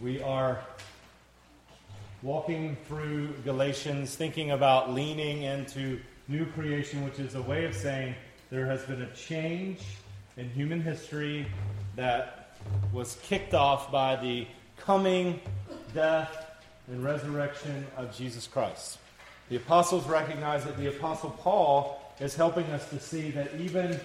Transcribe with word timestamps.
We 0.00 0.20
are 0.22 0.60
walking 2.22 2.76
through 2.88 3.28
Galatians, 3.44 4.14
thinking 4.16 4.50
about 4.50 4.92
leaning 4.92 5.42
into 5.42 6.00
new 6.28 6.46
creation, 6.46 7.04
which 7.04 7.18
is 7.18 7.34
a 7.34 7.42
way 7.42 7.64
of 7.66 7.74
saying 7.74 8.14
there 8.50 8.66
has 8.66 8.82
been 8.84 9.02
a 9.02 9.12
change 9.14 9.80
in 10.36 10.48
human 10.50 10.80
history 10.80 11.46
that 11.96 12.56
was 12.92 13.18
kicked 13.22 13.54
off 13.54 13.92
by 13.92 14.16
the 14.16 14.46
coming, 14.76 15.40
death, 15.94 16.46
and 16.88 17.04
resurrection 17.04 17.86
of 17.96 18.16
Jesus 18.16 18.46
Christ. 18.46 18.98
The 19.50 19.56
apostles 19.56 20.06
recognize 20.06 20.64
that 20.64 20.76
the 20.76 20.88
apostle 20.88 21.30
Paul 21.30 22.00
is 22.18 22.34
helping 22.34 22.64
us 22.66 22.88
to 22.90 22.98
see 22.98 23.30
that 23.32 23.54
even 23.60 24.00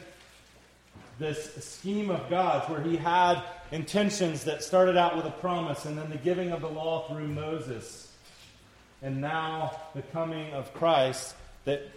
this 1.20 1.54
scheme 1.64 2.10
of 2.10 2.30
God's, 2.30 2.70
where 2.70 2.82
he 2.82 2.96
had 2.96 3.42
intentions 3.72 4.44
that 4.44 4.64
started 4.64 4.98
out 4.98 5.16
with 5.16 5.26
a 5.26 5.32
promise 5.32 5.86
and 5.86 5.98
then 5.98 6.10
the 6.10 6.18
giving 6.18 6.52
of 6.52 6.62
the 6.62 6.70
law 6.70 7.08
through 7.08 7.28
Moses, 7.28 8.12
and 9.02 9.22
now 9.22 9.80
the 9.96 10.02
coming 10.02 10.54
of 10.54 10.74
Christ, 10.74 11.36
that 11.66 11.90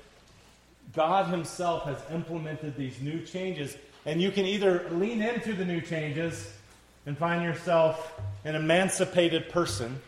God 0.94 1.30
Himself 1.30 1.84
has 1.84 1.98
implemented 2.12 2.76
these 2.76 3.00
new 3.00 3.20
changes. 3.20 3.76
And 4.04 4.20
you 4.20 4.30
can 4.30 4.46
either 4.46 4.88
lean 4.90 5.22
into 5.22 5.52
the 5.52 5.64
new 5.64 5.80
changes 5.80 6.52
and 7.06 7.16
find 7.16 7.42
yourself 7.42 8.20
an 8.44 8.54
emancipated 8.54 9.48
person, 9.50 10.00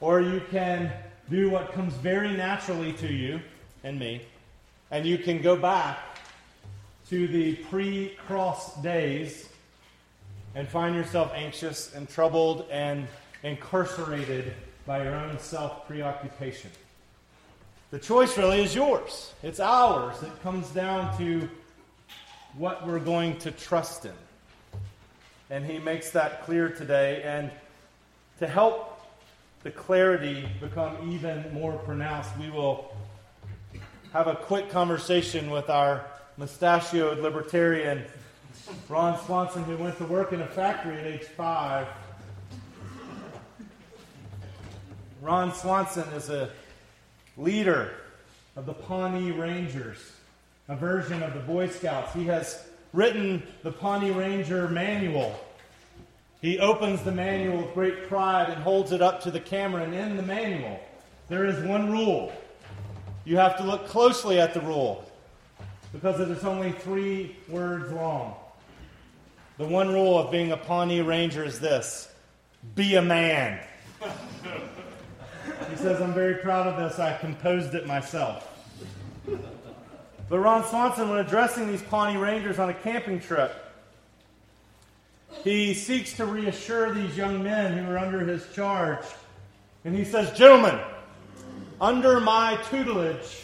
or 0.00 0.20
you 0.20 0.42
can 0.50 0.92
do 1.30 1.50
what 1.50 1.72
comes 1.72 1.94
very 1.94 2.36
naturally 2.36 2.92
to 2.94 3.12
you 3.12 3.40
and 3.82 3.98
me, 3.98 4.22
and 4.90 5.06
you 5.06 5.18
can 5.18 5.42
go 5.42 5.56
back 5.56 5.98
to 7.14 7.28
the 7.28 7.54
pre 7.70 8.08
cross 8.26 8.74
days 8.82 9.48
and 10.56 10.66
find 10.66 10.96
yourself 10.96 11.30
anxious 11.32 11.94
and 11.94 12.08
troubled 12.08 12.66
and 12.72 13.06
incarcerated 13.44 14.52
by 14.84 15.00
your 15.04 15.14
own 15.14 15.38
self 15.38 15.86
preoccupation. 15.86 16.72
The 17.92 18.00
choice 18.00 18.36
really 18.36 18.64
is 18.64 18.74
yours, 18.74 19.32
it's 19.44 19.60
ours. 19.60 20.20
It 20.24 20.42
comes 20.42 20.68
down 20.70 21.16
to 21.18 21.48
what 22.58 22.84
we're 22.84 22.98
going 22.98 23.38
to 23.38 23.52
trust 23.52 24.06
in. 24.06 24.18
And 25.50 25.64
he 25.64 25.78
makes 25.78 26.10
that 26.10 26.42
clear 26.44 26.68
today. 26.68 27.22
And 27.22 27.52
to 28.40 28.48
help 28.48 29.06
the 29.62 29.70
clarity 29.70 30.48
become 30.60 31.12
even 31.12 31.54
more 31.54 31.74
pronounced, 31.74 32.36
we 32.40 32.50
will 32.50 32.92
have 34.12 34.26
a 34.26 34.34
quick 34.34 34.68
conversation 34.68 35.48
with 35.48 35.70
our 35.70 36.04
mustachioed 36.36 37.18
libertarian, 37.18 38.04
Ron 38.88 39.18
Swanson, 39.24 39.64
who 39.64 39.76
went 39.76 39.96
to 39.98 40.04
work 40.04 40.32
in 40.32 40.40
a 40.40 40.46
factory 40.46 40.98
at 40.98 41.06
age 41.06 41.22
five. 41.22 41.86
Ron 45.22 45.54
Swanson 45.54 46.08
is 46.14 46.28
a 46.28 46.50
leader 47.36 47.92
of 48.56 48.66
the 48.66 48.74
Pawnee 48.74 49.30
Rangers, 49.30 49.98
a 50.68 50.76
version 50.76 51.22
of 51.22 51.34
the 51.34 51.40
Boy 51.40 51.68
Scouts. 51.68 52.12
He 52.12 52.24
has 52.24 52.66
written 52.92 53.42
the 53.62 53.72
Pawnee 53.72 54.10
Ranger 54.10 54.68
Manual. 54.68 55.38
He 56.40 56.58
opens 56.58 57.02
the 57.02 57.12
manual 57.12 57.62
with 57.62 57.74
great 57.74 58.06
pride 58.06 58.50
and 58.50 58.62
holds 58.62 58.92
it 58.92 59.00
up 59.00 59.22
to 59.22 59.30
the 59.30 59.40
camera. 59.40 59.82
And 59.82 59.94
in 59.94 60.16
the 60.16 60.22
manual, 60.22 60.78
there 61.28 61.46
is 61.46 61.58
one 61.66 61.90
rule. 61.90 62.32
You 63.24 63.38
have 63.38 63.56
to 63.56 63.62
look 63.62 63.88
closely 63.88 64.38
at 64.38 64.52
the 64.52 64.60
rule 64.60 65.04
because 65.94 66.18
it 66.18 66.28
is 66.28 66.44
only 66.44 66.72
three 66.72 67.36
words 67.48 67.90
long. 67.92 68.34
The 69.58 69.64
one 69.64 69.94
rule 69.94 70.18
of 70.18 70.32
being 70.32 70.50
a 70.50 70.56
Pawnee 70.56 71.00
Ranger 71.00 71.44
is 71.44 71.60
this 71.60 72.12
be 72.74 72.96
a 72.96 73.02
man. 73.02 73.60
he 74.02 75.76
says, 75.76 76.02
I'm 76.02 76.12
very 76.12 76.34
proud 76.34 76.66
of 76.66 76.76
this. 76.76 76.98
I 76.98 77.16
composed 77.18 77.74
it 77.74 77.86
myself. 77.86 78.50
But 80.28 80.38
Ron 80.38 80.64
Swanson, 80.64 81.10
when 81.10 81.18
addressing 81.18 81.68
these 81.68 81.82
Pawnee 81.82 82.16
Rangers 82.16 82.58
on 82.58 82.70
a 82.70 82.74
camping 82.74 83.20
trip, 83.20 83.54
he 85.44 85.74
seeks 85.74 86.14
to 86.14 86.26
reassure 86.26 86.92
these 86.92 87.16
young 87.16 87.42
men 87.42 87.78
who 87.78 87.92
are 87.92 87.98
under 87.98 88.20
his 88.20 88.44
charge. 88.52 89.04
And 89.84 89.94
he 89.94 90.04
says, 90.04 90.36
Gentlemen, 90.36 90.80
under 91.80 92.18
my 92.18 92.58
tutelage, 92.68 93.43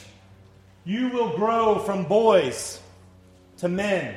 you 0.90 1.08
will 1.10 1.36
grow 1.36 1.78
from 1.78 2.02
boys 2.02 2.80
to 3.56 3.68
men, 3.68 4.12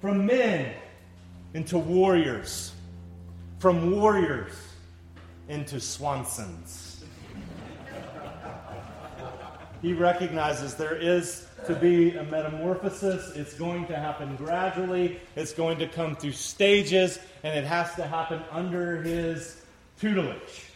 from 0.00 0.24
men 0.24 0.72
into 1.52 1.76
warriors, 1.76 2.72
from 3.58 3.90
warriors 3.90 4.52
into 5.48 5.80
Swansons. 5.80 7.02
he 9.82 9.92
recognizes 9.92 10.76
there 10.76 10.94
is 10.94 11.48
to 11.66 11.74
be 11.74 12.14
a 12.14 12.22
metamorphosis. 12.22 13.34
It's 13.34 13.54
going 13.54 13.86
to 13.86 13.96
happen 13.96 14.36
gradually, 14.36 15.18
it's 15.34 15.52
going 15.52 15.78
to 15.78 15.88
come 15.88 16.14
through 16.14 16.32
stages, 16.32 17.18
and 17.42 17.58
it 17.58 17.64
has 17.64 17.92
to 17.96 18.06
happen 18.06 18.40
under 18.52 19.02
his 19.02 19.60
tutelage. 19.98 20.66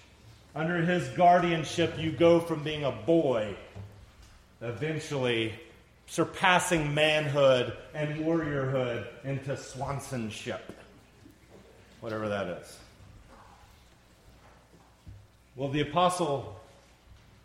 Under 0.57 0.83
his 0.83 1.07
guardianship, 1.11 1.97
you 1.97 2.11
go 2.11 2.41
from 2.41 2.65
being 2.65 2.83
a 2.83 2.91
boy, 2.91 3.55
eventually 4.61 5.55
surpassing 6.07 6.95
manhood 6.95 7.77
and 7.95 8.25
warriorhood 8.25 9.07
into 9.25 9.57
Swansonship. 9.57 10.61
Whatever 12.01 12.29
that 12.29 12.47
is. 12.47 12.79
Well, 15.57 15.69
the 15.69 15.81
apostle 15.81 16.59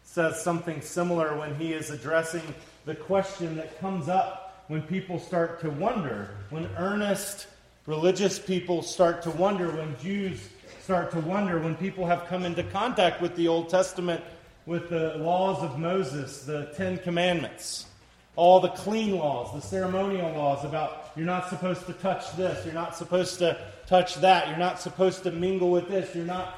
says 0.03 0.41
something 0.41 0.81
similar 0.81 1.38
when 1.38 1.56
he 1.56 1.73
is 1.73 1.90
addressing 1.90 2.44
the 2.85 2.96
question 2.96 3.56
that 3.56 3.79
comes 3.79 4.07
up 4.07 4.66
when 4.68 4.81
people 4.84 5.19
start 5.19 5.59
to 5.62 5.69
wonder, 5.69 6.29
when 6.50 6.69
earnest 6.78 7.47
religious 7.85 8.40
people 8.40 8.81
start 8.81 9.22
to 9.23 9.31
wonder, 9.31 9.69
when 9.72 9.96
Jews 10.00 10.50
start 10.81 11.12
to 11.12 11.19
wonder, 11.19 11.59
when 11.59 11.75
people 11.75 12.06
have 12.06 12.25
come 12.25 12.46
into 12.46 12.63
contact 12.63 13.22
with 13.22 13.35
the 13.35 13.47
Old 13.47 13.69
Testament, 13.69 14.23
with 14.66 14.90
the 14.90 15.16
laws 15.18 15.62
of 15.62 15.78
Moses, 15.78 16.44
the 16.44 16.72
Ten 16.75 16.97
Commandments, 16.97 17.88
all 18.35 18.59
the 18.59 18.69
clean 18.69 19.18
laws, 19.18 19.53
the 19.53 19.62
ceremonial 19.62 20.31
laws 20.31 20.63
about 20.66 21.12
you're 21.16 21.25
not 21.25 21.50
supposed 21.50 21.85
to 21.85 21.94
touch 21.94 22.35
this, 22.35 22.66
you're 22.66 22.73
not 22.73 22.96
supposed 22.96 23.40
to 23.40 23.57
touch 23.88 24.16
that, 24.16 24.47
you're 24.47 24.57
not 24.57 24.79
supposed 24.79 25.23
to 25.23 25.31
mingle 25.31 25.69
with 25.69 25.88
this, 25.88 26.16
you're 26.16 26.25
not 26.25 26.56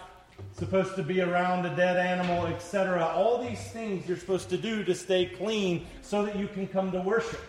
supposed 0.58 0.96
to 0.96 1.04
be 1.04 1.22
around 1.22 1.66
a 1.66 1.76
dead 1.76 1.98
animal, 1.98 2.46
etc. 2.48 3.06
All 3.06 3.44
these 3.44 3.62
things 3.72 4.08
you're 4.08 4.18
supposed 4.18 4.50
to 4.50 4.58
do 4.58 4.84
to 4.84 4.96
stay 4.96 5.26
clean 5.26 5.86
so 6.02 6.26
that 6.26 6.36
you 6.38 6.48
can 6.48 6.68
come 6.68 6.92
to 6.92 7.02
worship. 7.02 7.42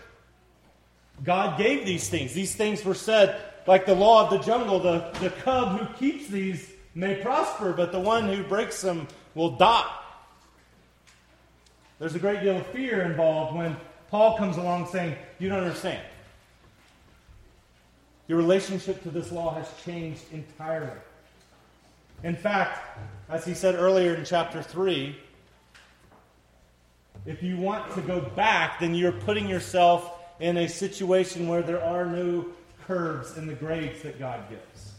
God 1.24 1.58
gave 1.58 1.86
these 1.86 2.08
things. 2.08 2.32
These 2.32 2.54
things 2.56 2.84
were 2.84 2.94
said 2.94 3.40
like 3.66 3.86
the 3.86 3.94
law 3.94 4.24
of 4.24 4.30
the 4.30 4.38
jungle 4.38 4.80
the, 4.80 5.10
the 5.20 5.30
cub 5.30 5.78
who 5.78 5.94
keeps 5.94 6.28
these 6.28 6.72
may 6.94 7.16
prosper, 7.16 7.72
but 7.72 7.92
the 7.92 8.00
one 8.00 8.28
who 8.28 8.42
breaks 8.42 8.80
them 8.80 9.06
will 9.34 9.50
die. 9.50 9.90
There's 11.98 12.14
a 12.14 12.18
great 12.18 12.42
deal 12.42 12.58
of 12.58 12.66
fear 12.68 13.02
involved 13.02 13.56
when 13.56 13.76
Paul 14.10 14.36
comes 14.36 14.56
along 14.56 14.88
saying, 14.88 15.16
You 15.38 15.48
don't 15.48 15.60
understand. 15.60 16.02
Your 18.28 18.38
relationship 18.38 19.02
to 19.04 19.10
this 19.10 19.30
law 19.30 19.54
has 19.54 19.68
changed 19.84 20.22
entirely. 20.32 20.90
In 22.24 22.34
fact, 22.34 22.98
as 23.28 23.44
he 23.44 23.54
said 23.54 23.74
earlier 23.74 24.14
in 24.14 24.24
chapter 24.24 24.62
3, 24.62 25.16
if 27.24 27.42
you 27.42 27.56
want 27.56 27.92
to 27.94 28.00
go 28.02 28.20
back, 28.20 28.80
then 28.80 28.94
you're 28.94 29.12
putting 29.12 29.48
yourself 29.48 30.12
in 30.40 30.58
a 30.58 30.68
situation 30.68 31.48
where 31.48 31.62
there 31.62 31.82
are 31.82 32.04
no 32.04 32.46
curves 32.86 33.36
in 33.36 33.46
the 33.46 33.54
grades 33.54 34.02
that 34.02 34.18
God 34.18 34.40
gives. 34.48 34.92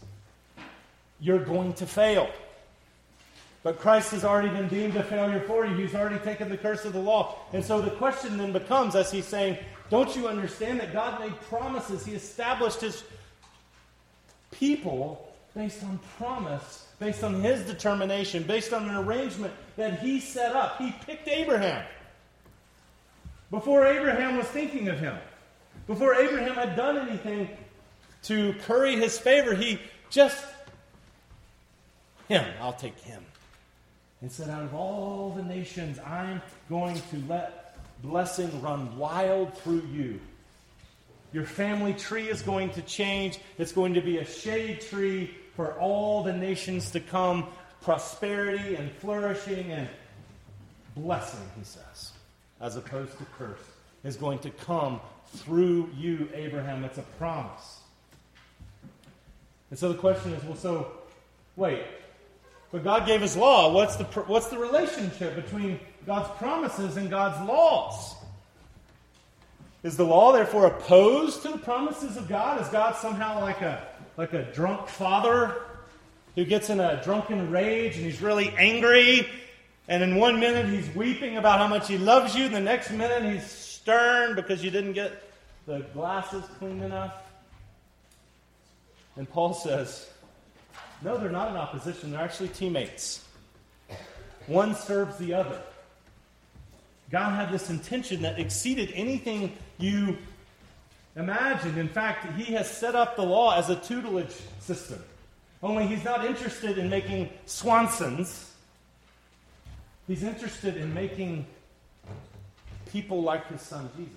You're 1.20 1.44
going 1.44 1.74
to 1.76 1.86
fail. 1.86 2.30
But 3.68 3.80
Christ 3.80 4.12
has 4.12 4.24
already 4.24 4.48
been 4.48 4.70
deemed 4.70 4.96
a 4.96 5.04
failure 5.04 5.42
for 5.42 5.66
you. 5.66 5.76
He's 5.76 5.94
already 5.94 6.20
taken 6.20 6.48
the 6.48 6.56
curse 6.56 6.86
of 6.86 6.94
the 6.94 7.02
law. 7.02 7.36
And 7.52 7.66
so 7.66 7.82
the 7.82 7.92
question 7.92 8.38
then 8.38 8.54
becomes, 8.54 8.96
as 8.96 9.12
he's 9.12 9.26
saying, 9.26 9.58
don't 9.90 10.16
you 10.16 10.30
understand 10.30 10.80
that 10.80 10.94
God 10.94 11.20
made 11.20 11.38
promises? 11.42 12.06
He 12.06 12.14
established 12.14 12.80
his 12.80 13.04
people 14.52 15.36
based 15.54 15.84
on 15.84 16.00
promise 16.18 16.88
based 16.98 17.26
on 17.26 17.42
his 17.42 17.62
determination, 17.66 18.44
based 18.44 18.72
on 18.72 18.88
an 18.88 18.96
arrangement 18.96 19.54
that 19.76 20.00
he 20.00 20.22
set 20.22 20.56
up. 20.56 20.78
He 20.78 20.94
picked 21.06 21.28
Abraham 21.28 21.86
before 23.52 23.86
Abraham 23.86 24.38
was 24.38 24.48
thinking 24.48 24.88
of 24.88 24.98
him. 24.98 25.18
Before 25.88 26.16
Abraham 26.16 26.56
had 26.56 26.78
done 26.78 26.98
anything 26.98 27.50
to 28.24 28.54
curry 28.66 28.96
his 28.96 29.20
favor, 29.20 29.54
he 29.54 29.78
just, 30.10 30.42
him, 32.30 32.46
I'll 32.62 32.72
take 32.72 32.98
him. 33.00 33.26
And 34.22 34.32
said, 34.32 34.50
Out 34.50 34.64
of 34.64 34.74
all 34.74 35.32
the 35.36 35.44
nations, 35.44 36.00
I'm 36.00 36.42
going 36.70 36.96
to 36.96 37.24
let 37.28 37.78
blessing 38.02 38.62
run 38.62 38.98
wild 38.98 39.58
through 39.60 39.84
you. 39.92 40.20
Your 41.34 41.46
family 41.46 41.94
tree 41.94 42.30
is 42.30 42.42
going 42.42 42.72
to 42.72 42.82
change. 42.82 43.40
It's 43.58 43.72
going 43.72 43.94
to 43.96 44.02
be 44.02 44.18
a 44.18 44.26
shade 44.26 44.82
tree 44.82 45.36
for 45.56 45.74
all 45.74 46.24
the 46.24 46.34
nations 46.34 46.92
to 46.92 47.00
come, 47.00 47.48
prosperity 47.82 48.76
and 48.76 48.92
flourishing 48.92 49.72
and 49.72 49.90
blessing, 50.96 51.42
he 51.58 51.64
says, 51.64 52.12
as 52.62 52.76
opposed 52.76 53.18
to 53.18 53.26
curse, 53.38 53.60
is 54.04 54.16
going 54.16 54.40
to 54.40 54.50
come 54.50 55.00
through 55.34 55.90
you, 55.96 56.30
Abraham. 56.34 56.84
It's 56.84 56.98
a 56.98 57.04
promise. 57.18 57.82
And 59.70 59.78
so 59.78 59.92
the 59.92 59.98
question 59.98 60.34
is 60.34 60.44
well, 60.44 60.56
so, 60.56 60.92
wait, 61.56 61.84
but 62.72 62.84
God 62.84 63.06
gave 63.06 63.22
his 63.22 63.38
law. 63.38 63.72
What's 63.72 63.96
the, 63.96 64.04
what's 64.04 64.48
the 64.48 64.58
relationship 64.58 65.36
between 65.36 65.80
God's 66.06 66.30
promises 66.38 66.98
and 66.98 67.10
God's 67.10 67.48
laws? 67.48 68.16
Is 69.84 69.96
the 69.96 70.04
law 70.04 70.34
therefore 70.34 70.68
opposed 70.68 71.44
to 71.44 71.50
the 71.50 71.58
promises 71.58 72.18
of 72.18 72.28
God? 72.28 72.62
Is 72.62 72.68
God 72.70 72.96
somehow 72.96 73.40
like 73.40 73.62
a, 73.62 73.88
like 74.18 74.34
a 74.34 74.44
drunk 74.52 74.88
father 74.88 75.56
who 76.36 76.46
gets 76.46 76.70
in 76.70 76.80
a 76.80 77.02
drunken 77.04 77.52
rage 77.52 77.96
and 77.96 78.06
he's 78.06 78.22
really 78.22 78.50
angry? 78.58 79.28
And 79.88 80.04
in 80.04 80.16
one 80.16 80.40
minute 80.40 80.68
he's 80.68 80.94
weeping 80.96 81.38
about 81.38 81.60
how 81.60 81.68
much 81.68 81.88
he 81.88 81.98
loves 81.98 82.36
you, 82.36 82.46
and 82.46 82.54
the 82.54 82.60
next 82.60 82.92
minute 82.92 83.34
he's 83.34 83.50
stern 83.50 84.36
because 84.36 84.62
you 84.62 84.70
didn't 84.70 84.94
get 84.94 85.24
the 85.66 85.80
glasses 85.94 86.44
clean 86.60 86.82
enough? 86.82 87.14
And 89.16 89.30
Paul 89.30 89.54
says, 89.54 90.10
no, 91.04 91.18
they're 91.18 91.30
not 91.30 91.50
in 91.50 91.58
opposition. 91.58 92.12
They're 92.12 92.22
actually 92.22 92.50
teammates. 92.50 93.24
One 94.48 94.76
serves 94.76 95.18
the 95.18 95.34
other. 95.34 95.62
God 97.12 97.32
had 97.32 97.52
this 97.52 97.70
intention 97.70 98.22
that 98.24 98.40
exceeded 98.40 98.92
anything 98.94 99.56
you 99.78 100.18
imagined. 101.16 101.78
In 101.78 101.88
fact, 101.88 102.38
He 102.38 102.54
has 102.54 102.70
set 102.70 102.96
up 102.96 103.16
the 103.16 103.24
law 103.24 103.58
as 103.58 103.70
a 103.70 103.76
tutelage 103.76 104.36
system. 104.60 105.02
Only 105.62 105.88
He's 105.88 106.04
not 106.04 106.26
interested 106.26 106.78
in 106.78 106.90
making 106.90 107.30
Swansons, 107.46 108.52
He's 110.08 110.24
interested 110.24 110.78
in 110.78 110.94
making 110.94 111.46
people 112.92 113.22
like 113.22 113.48
His 113.48 113.62
Son 113.62 113.90
Jesus. 113.98 114.14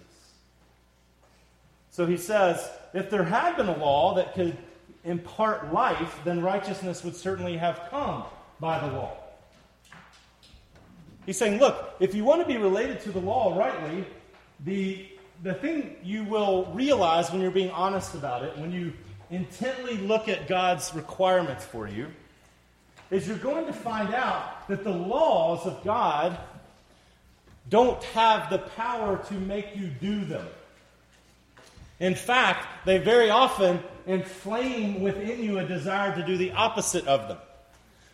So 1.90 2.06
He 2.06 2.16
says 2.16 2.68
if 2.94 3.10
there 3.10 3.24
had 3.24 3.56
been 3.56 3.68
a 3.68 3.76
law 3.76 4.14
that 4.14 4.34
could 4.34 4.56
impart 5.04 5.72
life, 5.72 6.20
then 6.24 6.42
righteousness 6.42 7.02
would 7.04 7.16
certainly 7.16 7.56
have 7.56 7.88
come 7.90 8.24
by 8.58 8.78
the 8.78 8.92
law. 8.94 9.16
He's 11.26 11.38
saying, 11.38 11.58
look, 11.58 11.94
if 12.00 12.14
you 12.14 12.24
want 12.24 12.42
to 12.42 12.46
be 12.46 12.56
related 12.56 13.00
to 13.02 13.12
the 13.12 13.20
law 13.20 13.56
rightly, 13.56 14.04
the, 14.64 15.06
the 15.42 15.54
thing 15.54 15.96
you 16.02 16.24
will 16.24 16.66
realize 16.72 17.30
when 17.30 17.40
you're 17.40 17.50
being 17.50 17.70
honest 17.70 18.14
about 18.14 18.42
it, 18.42 18.56
when 18.58 18.72
you 18.72 18.92
intently 19.30 19.96
look 19.98 20.28
at 20.28 20.48
God's 20.48 20.92
requirements 20.94 21.64
for 21.64 21.86
you, 21.86 22.08
is 23.10 23.26
you're 23.26 23.36
going 23.38 23.66
to 23.66 23.72
find 23.72 24.14
out 24.14 24.68
that 24.68 24.84
the 24.84 24.90
laws 24.90 25.66
of 25.66 25.82
God 25.84 26.38
don't 27.68 28.02
have 28.04 28.50
the 28.50 28.58
power 28.58 29.22
to 29.28 29.34
make 29.34 29.76
you 29.76 29.88
do 29.88 30.24
them. 30.24 30.46
In 32.00 32.14
fact, 32.14 32.86
they 32.86 32.98
very 32.98 33.28
often 33.28 33.80
inflame 34.06 35.00
within 35.02 35.44
you 35.44 35.58
a 35.58 35.64
desire 35.64 36.14
to 36.16 36.26
do 36.26 36.36
the 36.36 36.52
opposite 36.52 37.06
of 37.06 37.28
them. 37.28 37.38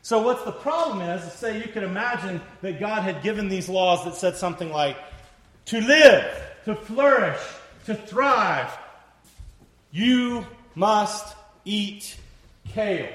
So, 0.02 0.22
what's 0.22 0.44
the 0.44 0.52
problem 0.52 1.00
is, 1.00 1.32
say 1.32 1.58
you 1.58 1.68
could 1.68 1.82
imagine 1.82 2.40
that 2.62 2.78
God 2.78 3.02
had 3.02 3.22
given 3.22 3.48
these 3.48 3.68
laws 3.68 4.04
that 4.04 4.14
said 4.14 4.36
something 4.36 4.70
like, 4.70 4.96
to 5.66 5.80
live, 5.80 6.42
to 6.64 6.74
flourish, 6.74 7.40
to 7.86 7.94
thrive, 7.94 8.76
you 9.90 10.44
must 10.74 11.34
eat 11.64 12.16
kale 12.68 13.08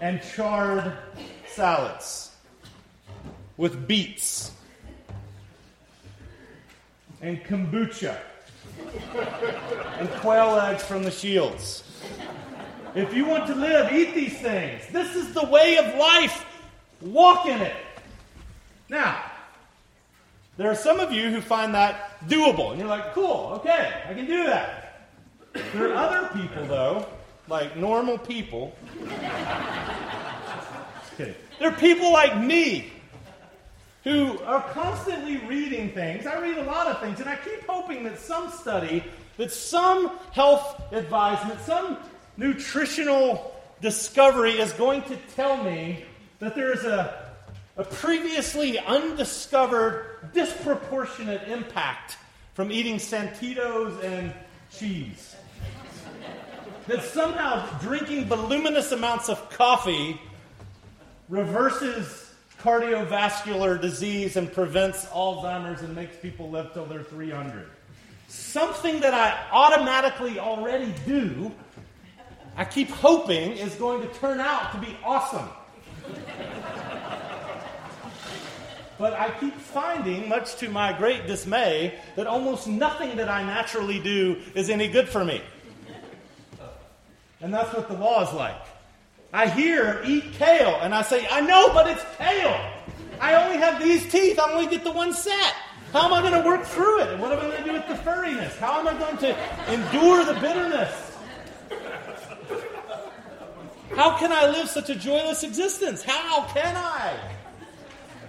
and 0.00 0.22
charred 0.34 0.96
salads 1.48 2.30
with 3.56 3.86
beets 3.86 4.52
and 7.20 7.42
kombucha 7.44 8.16
and 9.98 10.10
quail 10.20 10.56
eggs 10.56 10.82
from 10.82 11.02
the 11.02 11.10
shields. 11.10 11.84
If 12.94 13.14
you 13.14 13.24
want 13.24 13.46
to 13.46 13.54
live, 13.54 13.92
eat 13.92 14.14
these 14.14 14.38
things. 14.38 14.82
This 14.92 15.14
is 15.14 15.32
the 15.32 15.46
way 15.46 15.76
of 15.78 15.94
life. 15.96 16.44
Walk 17.00 17.46
in 17.46 17.60
it. 17.60 17.76
Now, 18.88 19.22
there 20.56 20.70
are 20.70 20.74
some 20.74 21.00
of 21.00 21.12
you 21.12 21.30
who 21.30 21.40
find 21.40 21.74
that 21.74 22.18
doable, 22.28 22.76
you're 22.76 22.86
like, 22.86 23.14
cool, 23.14 23.52
okay, 23.56 24.02
I 24.08 24.14
can 24.14 24.26
do 24.26 24.44
that. 24.44 25.08
There 25.72 25.92
are 25.92 25.94
other 25.94 26.28
people, 26.38 26.66
though, 26.66 27.06
like 27.48 27.76
normal 27.76 28.18
people. 28.18 28.76
Just 28.98 29.16
kidding. 31.16 31.34
There 31.58 31.68
are 31.68 31.76
people 31.76 32.12
like 32.12 32.36
me 32.38 32.92
who 34.04 34.38
are 34.40 34.62
constantly 34.70 35.38
reading 35.38 35.90
things. 35.90 36.26
I 36.26 36.38
read 36.40 36.58
a 36.58 36.64
lot 36.64 36.86
of 36.86 37.00
things, 37.00 37.20
and 37.20 37.28
I 37.28 37.36
keep 37.36 37.66
hoping 37.66 38.04
that 38.04 38.18
some 38.18 38.50
study, 38.50 39.04
that 39.36 39.52
some 39.52 40.10
health 40.32 40.92
advisement, 40.92 41.60
some 41.60 41.98
nutritional 42.36 43.54
discovery 43.80 44.52
is 44.52 44.72
going 44.72 45.02
to 45.02 45.16
tell 45.34 45.62
me 45.62 46.04
that 46.38 46.54
there 46.54 46.72
is 46.72 46.84
a, 46.84 47.32
a 47.76 47.84
previously 47.84 48.78
undiscovered 48.78 50.32
disproportionate 50.32 51.46
impact 51.48 52.16
from 52.54 52.72
eating 52.72 52.98
Santitas 52.98 54.02
and 54.02 54.32
cheese. 54.70 55.36
that 56.86 57.04
somehow 57.04 57.66
drinking 57.80 58.24
voluminous 58.24 58.92
amounts 58.92 59.28
of 59.28 59.50
coffee 59.50 60.18
reverses 61.28 62.29
cardiovascular 62.62 63.80
disease 63.80 64.36
and 64.36 64.52
prevents 64.52 65.06
Alzheimer's 65.06 65.82
and 65.82 65.94
makes 65.94 66.16
people 66.16 66.50
live 66.50 66.72
till 66.72 66.84
they're 66.86 67.02
300. 67.02 67.66
Something 68.28 69.00
that 69.00 69.14
I 69.14 69.36
automatically 69.50 70.38
already 70.38 70.94
do, 71.04 71.50
I 72.56 72.64
keep 72.64 72.90
hoping 72.90 73.52
is 73.52 73.74
going 73.74 74.02
to 74.02 74.14
turn 74.14 74.40
out 74.40 74.72
to 74.72 74.78
be 74.78 74.96
awesome. 75.04 75.48
But 78.98 79.14
I 79.14 79.30
keep 79.40 79.54
finding, 79.56 80.28
much 80.28 80.56
to 80.56 80.68
my 80.68 80.92
great 80.92 81.26
dismay, 81.26 81.98
that 82.16 82.26
almost 82.26 82.68
nothing 82.68 83.16
that 83.16 83.30
I 83.30 83.42
naturally 83.42 83.98
do 83.98 84.36
is 84.54 84.68
any 84.68 84.88
good 84.88 85.08
for 85.08 85.24
me. 85.24 85.40
And 87.40 87.54
that's 87.54 87.72
what 87.74 87.88
the 87.88 87.94
law 87.94 88.28
is 88.28 88.34
like. 88.34 88.60
I 89.32 89.48
hear 89.48 90.02
eat 90.04 90.32
kale, 90.32 90.78
and 90.82 90.94
I 90.94 91.02
say, 91.02 91.26
I 91.30 91.40
know, 91.40 91.72
but 91.72 91.88
it's 91.88 92.04
kale. 92.18 92.58
I 93.20 93.34
only 93.44 93.58
have 93.58 93.82
these 93.82 94.10
teeth. 94.10 94.38
I 94.38 94.52
only 94.52 94.66
get 94.66 94.82
the 94.82 94.92
one 94.92 95.12
set. 95.12 95.54
How 95.92 96.06
am 96.06 96.12
I 96.12 96.20
going 96.20 96.40
to 96.40 96.48
work 96.48 96.64
through 96.64 97.02
it? 97.02 97.08
And 97.08 97.20
what 97.20 97.32
am 97.32 97.38
I 97.38 97.42
going 97.42 97.58
to 97.58 97.64
do 97.64 97.72
with 97.72 97.86
the 97.88 97.94
furriness? 97.94 98.56
How 98.58 98.80
am 98.80 98.88
I 98.88 98.98
going 98.98 99.18
to 99.18 99.72
endure 99.72 100.24
the 100.24 100.34
bitterness? 100.34 101.18
How 103.94 104.16
can 104.16 104.32
I 104.32 104.48
live 104.48 104.68
such 104.68 104.88
a 104.88 104.94
joyless 104.94 105.42
existence? 105.42 106.02
How 106.02 106.44
can 106.54 106.76
I? 106.76 107.18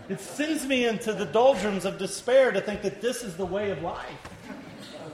It 0.09 0.19
sends 0.19 0.65
me 0.65 0.87
into 0.87 1.13
the 1.13 1.25
doldrums 1.25 1.85
of 1.85 1.97
despair 1.97 2.51
to 2.51 2.59
think 2.59 2.81
that 2.81 2.99
this 2.99 3.23
is 3.23 3.37
the 3.37 3.45
way 3.45 3.69
of 3.69 3.81
life. 3.81 4.29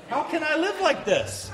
How 0.09 0.23
can 0.23 0.43
I 0.43 0.55
live 0.55 0.79
like 0.81 1.05
this? 1.05 1.51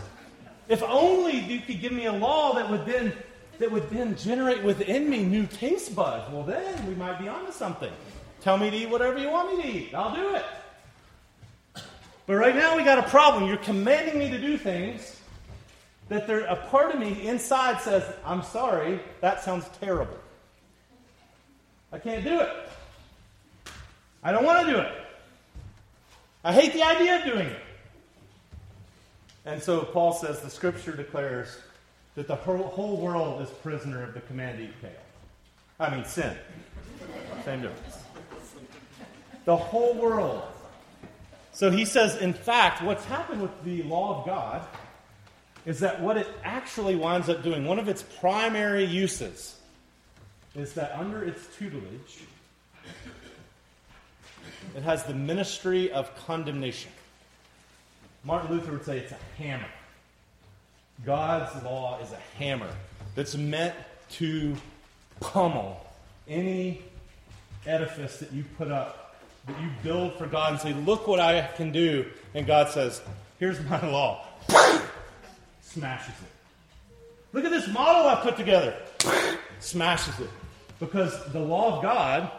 If 0.70 0.82
only 0.84 1.40
you 1.40 1.60
could 1.60 1.82
give 1.82 1.92
me 1.92 2.06
a 2.06 2.14
law 2.14 2.54
that 2.54 2.70
would 2.70 2.86
then 2.86 3.14
that 3.60 3.72
would 3.72 3.90
then 3.90 4.16
generate 4.16 4.64
within 4.64 5.10
me 5.10 5.24
new 5.24 5.46
taste 5.46 5.96
buds. 5.96 6.32
Well, 6.32 6.44
then 6.44 6.88
we 6.88 6.96
might 6.96 7.20
be 7.20 7.28
onto 7.28 7.52
something. 7.52 7.92
Tell 8.42 8.58
me 8.58 8.70
to 8.70 8.76
eat 8.76 8.90
whatever 8.90 9.18
you 9.18 9.30
want 9.30 9.56
me 9.56 9.64
to 9.64 9.70
eat. 9.70 9.94
I'll 9.94 10.16
do 10.16 10.36
it. 10.36 10.46
But 12.26 12.36
right 12.36 12.56
now 12.56 12.76
we 12.76 12.84
got 12.84 13.00
a 13.00 13.10
problem. 13.10 13.48
You're 13.48 13.58
commanding 13.58 14.18
me 14.18 14.30
to 14.30 14.40
do 14.40 14.58
things 14.58 15.20
that 16.10 16.28
there, 16.28 16.42
a 16.42 16.56
part 16.56 16.94
of 16.94 17.00
me 17.00 17.28
inside 17.28 17.82
says, 17.82 18.04
I'm 18.26 18.44
sorry, 18.44 19.00
that 19.22 19.44
sounds 19.44 19.66
terrible. 19.80 20.18
I 21.92 22.00
can't 22.00 22.24
do 22.24 22.40
it. 22.40 22.50
I 24.24 24.32
don't 24.32 24.46
want 24.46 24.66
to 24.66 24.74
do 24.74 24.80
it. 24.80 24.92
I 26.44 26.54
hate 26.54 26.74
the 26.74 26.84
idea 26.84 27.20
of 27.20 27.26
doing 27.26 27.48
it. 27.48 27.60
And 29.46 29.62
so 29.62 29.82
Paul 29.82 30.14
says 30.14 30.40
the 30.40 30.50
scripture 30.50 30.96
declares 30.96 31.58
that 32.16 32.28
the 32.28 32.36
whole 32.36 32.98
world 32.98 33.42
is 33.42 33.50
prisoner 33.50 34.04
of 34.04 34.14
the 34.14 34.22
command 34.22 34.60
to 34.60 34.66
eat 34.66 34.82
kale. 34.82 34.92
I 35.80 35.96
mean, 35.96 36.06
sin. 36.06 36.36
Same 37.44 37.62
difference. 37.62 37.98
The 39.46 39.56
whole 39.56 39.96
world. 39.96 40.44
So 41.52 41.70
he 41.70 41.86
says, 41.86 42.16
in 42.18 42.34
fact, 42.34 42.82
what's 42.82 43.06
happened 43.06 43.42
with 43.42 43.64
the 43.64 43.84
law 43.84 44.20
of 44.20 44.26
God 44.26 44.66
is 45.66 45.80
that 45.80 46.02
what 46.02 46.18
it 46.18 46.28
actually 46.44 46.96
winds 46.96 47.30
up 47.30 47.44
doing, 47.44 47.66
one 47.66 47.80
of 47.80 47.88
its 47.88 48.04
primary 48.20 48.86
uses, 48.86 49.60
is 50.56 50.74
that 50.74 50.98
under 50.98 51.24
its 51.24 51.48
tutelage, 51.58 52.24
it 54.76 54.84
has 54.84 55.04
the 55.04 55.14
ministry 55.14 55.92
of 55.92 56.16
condemnation. 56.16 56.92
Martin 58.24 58.52
Luther 58.52 58.72
would 58.72 58.86
say 58.86 59.00
it's 59.00 59.12
a 59.12 59.18
hammer. 59.38 59.68
God's 61.06 61.64
law 61.64 62.00
is 62.02 62.12
a 62.12 62.20
hammer 62.38 62.70
that's 63.16 63.36
meant 63.36 63.76
to 64.12 64.56
pummel 65.20 65.86
any 66.28 66.82
edifice 67.66 68.18
that 68.18 68.32
you 68.32 68.44
put 68.58 68.72
up, 68.72 69.16
that 69.48 69.60
you 69.62 69.70
build 69.82 70.14
for 70.16 70.28
God 70.28 70.54
and 70.54 70.62
say, 70.62 70.74
Look 70.74 71.08
what 71.08 71.20
I 71.20 71.50
can 71.56 71.72
do. 71.72 72.06
And 72.34 72.46
God 72.46 72.70
says, 72.70 73.02
Here's 73.40 73.60
my 73.70 73.86
law. 73.90 74.26
Smashes 75.62 76.14
it. 76.14 76.32
Look 77.34 77.46
at 77.46 77.52
this 77.52 77.68
model 77.68 78.08
I 78.08 78.16
put 78.22 78.38
together. 78.38 78.76
Smashes 79.60 80.20
it. 80.20 80.30
Because 80.80 81.26
the 81.32 81.40
law 81.40 81.78
of 81.78 81.84
God 81.84 82.32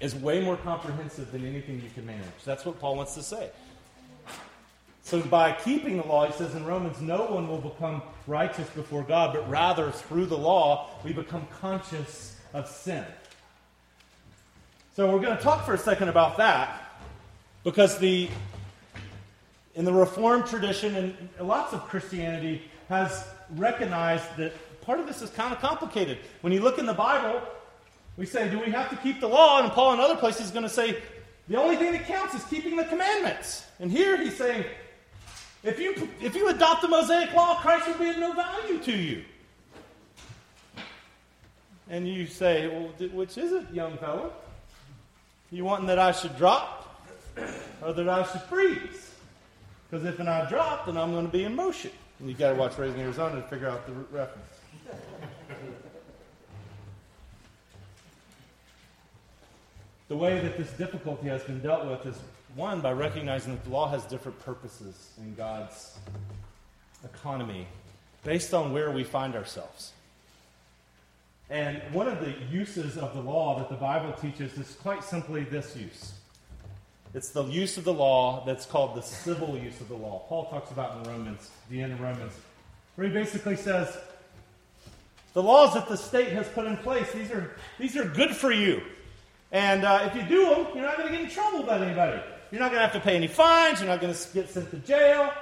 is 0.00 0.14
way 0.14 0.42
more 0.42 0.56
comprehensive 0.58 1.32
than 1.32 1.46
anything 1.46 1.76
you 1.76 1.90
can 1.94 2.04
manage. 2.04 2.24
That's 2.44 2.64
what 2.64 2.78
Paul 2.80 2.96
wants 2.96 3.14
to 3.14 3.22
say. 3.22 3.50
So, 5.04 5.20
by 5.20 5.52
keeping 5.52 5.98
the 5.98 6.06
law, 6.06 6.26
he 6.26 6.32
says 6.32 6.54
in 6.54 6.64
Romans, 6.64 6.98
no 7.02 7.26
one 7.26 7.46
will 7.46 7.60
become 7.60 8.00
righteous 8.26 8.66
before 8.70 9.02
God, 9.02 9.34
but 9.34 9.48
rather 9.50 9.90
through 9.90 10.24
the 10.24 10.38
law, 10.38 10.88
we 11.04 11.12
become 11.12 11.46
conscious 11.60 12.40
of 12.54 12.66
sin. 12.66 13.04
So, 14.96 15.12
we're 15.12 15.20
going 15.20 15.36
to 15.36 15.42
talk 15.42 15.66
for 15.66 15.74
a 15.74 15.78
second 15.78 16.08
about 16.08 16.38
that 16.38 16.80
because 17.64 17.98
the 17.98 18.30
in 19.74 19.84
the 19.84 19.92
Reformed 19.92 20.46
tradition 20.46 20.96
and 20.96 21.28
lots 21.38 21.74
of 21.74 21.84
Christianity 21.86 22.62
has 22.88 23.26
recognized 23.56 24.24
that 24.38 24.54
part 24.80 25.00
of 25.00 25.06
this 25.06 25.20
is 25.20 25.28
kind 25.30 25.52
of 25.52 25.60
complicated. 25.60 26.18
When 26.40 26.52
you 26.52 26.60
look 26.60 26.78
in 26.78 26.86
the 26.86 26.94
Bible, 26.94 27.42
we 28.16 28.24
say, 28.24 28.48
do 28.48 28.58
we 28.58 28.70
have 28.70 28.88
to 28.88 28.96
keep 28.96 29.20
the 29.20 29.28
law? 29.28 29.62
And 29.62 29.70
Paul 29.72 29.92
in 29.94 30.00
other 30.00 30.16
places 30.16 30.46
is 30.46 30.50
going 30.50 30.62
to 30.62 30.68
say, 30.68 31.02
the 31.48 31.60
only 31.60 31.76
thing 31.76 31.92
that 31.92 32.06
counts 32.06 32.34
is 32.34 32.44
keeping 32.44 32.76
the 32.76 32.84
commandments. 32.84 33.66
And 33.80 33.90
here 33.90 34.16
he's 34.16 34.36
saying, 34.36 34.64
if 35.64 35.80
you, 35.80 36.08
if 36.20 36.34
you 36.34 36.48
adopt 36.48 36.82
the 36.82 36.88
Mosaic 36.88 37.32
law, 37.34 37.56
Christ 37.56 37.88
will 37.88 37.94
be 37.94 38.10
of 38.10 38.18
no 38.18 38.32
value 38.32 38.78
to 38.80 38.92
you. 38.92 39.24
And 41.88 42.06
you 42.06 42.26
say, 42.26 42.68
well, 42.68 42.92
which 43.08 43.36
is 43.38 43.52
it, 43.52 43.72
young 43.72 43.96
fellow? 43.98 44.32
You 45.50 45.64
wanting 45.64 45.86
that 45.86 45.98
I 45.98 46.12
should 46.12 46.36
drop 46.36 47.02
or 47.82 47.92
that 47.92 48.08
I 48.08 48.24
should 48.24 48.42
freeze? 48.42 49.12
Because 49.90 50.06
if 50.06 50.20
I 50.20 50.48
drop, 50.48 50.86
then 50.86 50.96
I'm 50.96 51.12
going 51.12 51.26
to 51.26 51.32
be 51.32 51.44
in 51.44 51.54
motion. 51.54 51.90
And 52.18 52.28
you've 52.28 52.38
got 52.38 52.50
to 52.50 52.56
watch 52.56 52.78
Raising 52.78 53.00
Arizona 53.00 53.36
to 53.36 53.42
figure 53.48 53.68
out 53.68 53.86
the 53.86 53.92
reference. 53.92 54.48
the 60.08 60.16
way 60.16 60.40
that 60.40 60.58
this 60.58 60.70
difficulty 60.72 61.28
has 61.28 61.42
been 61.44 61.60
dealt 61.60 61.86
with 61.86 62.06
is 62.06 62.18
one, 62.54 62.80
by 62.80 62.92
recognizing 62.92 63.54
that 63.54 63.64
the 63.64 63.70
law 63.70 63.88
has 63.88 64.04
different 64.04 64.38
purposes 64.40 65.10
in 65.18 65.34
God's 65.34 65.98
economy 67.04 67.66
based 68.22 68.54
on 68.54 68.72
where 68.72 68.90
we 68.90 69.04
find 69.04 69.34
ourselves. 69.34 69.92
And 71.50 71.82
one 71.92 72.08
of 72.08 72.20
the 72.20 72.34
uses 72.50 72.96
of 72.96 73.14
the 73.14 73.20
law 73.20 73.58
that 73.58 73.68
the 73.68 73.76
Bible 73.76 74.12
teaches 74.12 74.56
is 74.56 74.76
quite 74.80 75.04
simply 75.04 75.44
this 75.44 75.76
use. 75.76 76.14
It's 77.12 77.30
the 77.30 77.44
use 77.44 77.76
of 77.76 77.84
the 77.84 77.92
law 77.92 78.44
that's 78.44 78.66
called 78.66 78.96
the 78.96 79.02
civil 79.02 79.56
use 79.56 79.80
of 79.80 79.88
the 79.88 79.94
law. 79.94 80.24
Paul 80.28 80.46
talks 80.46 80.70
about 80.70 80.96
in 80.96 81.12
Romans, 81.12 81.50
the 81.70 81.80
end 81.80 81.92
of 81.92 82.00
Romans, 82.00 82.32
where 82.96 83.06
he 83.06 83.12
basically 83.12 83.56
says, 83.56 83.96
the 85.32 85.42
laws 85.42 85.74
that 85.74 85.88
the 85.88 85.96
state 85.96 86.28
has 86.28 86.48
put 86.48 86.64
in 86.66 86.76
place, 86.78 87.10
these 87.12 87.30
are, 87.30 87.56
these 87.78 87.96
are 87.96 88.04
good 88.04 88.34
for 88.34 88.50
you. 88.50 88.82
And 89.52 89.84
uh, 89.84 90.08
if 90.10 90.16
you 90.16 90.22
do 90.22 90.48
them, 90.48 90.66
you're 90.74 90.84
not 90.84 90.96
going 90.96 91.08
to 91.08 91.14
get 91.14 91.24
in 91.24 91.30
trouble 91.30 91.62
by 91.62 91.78
anybody. 91.78 92.20
You're 92.54 92.62
not 92.62 92.70
going 92.70 92.82
to 92.82 92.86
have 92.86 92.92
to 92.92 93.00
pay 93.00 93.16
any 93.16 93.26
fines. 93.26 93.80
You're 93.80 93.88
not 93.88 94.00
going 94.00 94.14
to 94.14 94.32
get 94.32 94.48
sent 94.48 94.70
to 94.70 94.76
jail. 94.76 95.32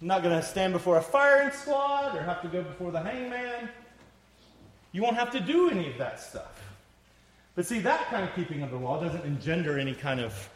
You're 0.00 0.08
not 0.08 0.22
going 0.22 0.34
to 0.34 0.42
stand 0.42 0.72
before 0.72 0.96
a 0.96 1.02
firing 1.02 1.50
squad 1.50 2.16
or 2.16 2.22
have 2.22 2.40
to 2.40 2.48
go 2.48 2.62
before 2.62 2.90
the 2.90 3.00
hangman. 3.00 3.68
You 4.92 5.02
won't 5.02 5.16
have 5.16 5.32
to 5.32 5.40
do 5.40 5.68
any 5.68 5.90
of 5.90 5.98
that 5.98 6.18
stuff. 6.18 6.62
But 7.54 7.66
see, 7.66 7.80
that 7.80 8.06
kind 8.06 8.26
of 8.26 8.34
keeping 8.34 8.62
of 8.62 8.70
the 8.70 8.78
law 8.78 8.98
doesn't 9.02 9.22
engender 9.26 9.78
any 9.78 9.92
kind 9.92 10.18
of 10.18 10.48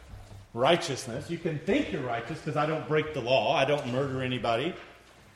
righteousness. 0.55 1.29
You 1.29 1.37
can 1.37 1.59
think 1.59 1.91
you're 1.91 2.01
righteous 2.01 2.39
because 2.39 2.57
I 2.57 2.65
don't 2.65 2.87
break 2.87 3.13
the 3.13 3.21
law, 3.21 3.55
I 3.55 3.63
don't 3.63 3.85
murder 3.93 4.23
anybody. 4.23 4.73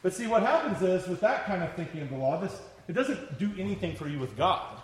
But 0.01 0.15
see, 0.15 0.25
what 0.25 0.41
happens 0.41 0.81
is 0.81 1.07
with 1.07 1.21
that 1.21 1.45
kind 1.45 1.61
of 1.61 1.71
thinking 1.75 2.01
of 2.01 2.09
the 2.09 2.17
law, 2.17 2.41
this, 2.41 2.59
it 2.87 2.93
doesn't 2.93 3.37
do 3.37 3.51
anything 3.59 3.95
for 3.95 4.07
you 4.07 4.17
with 4.17 4.35
God. 4.35 4.78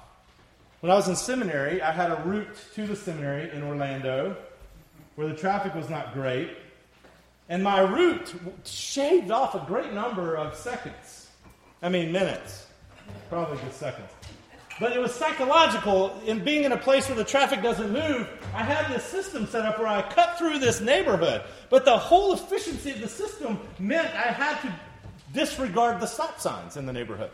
When 0.81 0.91
I 0.91 0.95
was 0.95 1.07
in 1.07 1.15
seminary, 1.15 1.81
I 1.81 1.91
had 1.91 2.11
a 2.11 2.21
route 2.25 2.55
to 2.75 2.85
the 2.85 2.95
seminary 2.95 3.49
in 3.51 3.63
Orlando 3.63 4.35
where 5.15 5.27
the 5.27 5.35
traffic 5.35 5.73
was 5.73 5.89
not 5.89 6.13
great. 6.13 6.49
And 7.47 7.63
my 7.63 7.79
route 7.79 8.33
shaved 8.65 9.31
off 9.31 9.55
a 9.55 9.65
great 9.65 9.93
number 9.93 10.35
of 10.35 10.55
seconds. 10.55 11.29
I 11.81 11.89
mean, 11.89 12.11
minutes. 12.11 12.67
Probably 13.29 13.57
just 13.63 13.79
seconds. 13.79 14.09
But 14.79 14.91
it 14.91 14.99
was 14.99 15.13
psychological. 15.13 16.19
In 16.25 16.43
being 16.43 16.65
in 16.65 16.73
a 16.73 16.77
place 16.77 17.07
where 17.07 17.17
the 17.17 17.23
traffic 17.23 17.61
doesn't 17.61 17.91
move, 17.91 18.27
I 18.53 18.63
had 18.63 18.93
this 18.93 19.05
system 19.05 19.47
set 19.47 19.65
up 19.65 19.79
where 19.79 19.87
I 19.87 20.01
cut 20.01 20.37
through 20.37 20.59
this 20.59 20.81
neighborhood. 20.81 21.43
But 21.69 21.85
the 21.85 21.97
whole 21.97 22.33
efficiency 22.33 22.91
of 22.91 22.99
the 22.99 23.07
system 23.07 23.59
meant 23.79 24.07
I 24.07 24.31
had 24.31 24.59
to 24.61 24.73
disregard 25.33 26.01
the 26.01 26.07
stop 26.07 26.39
signs 26.39 26.75
in 26.75 26.85
the 26.85 26.93
neighborhood. 26.93 27.31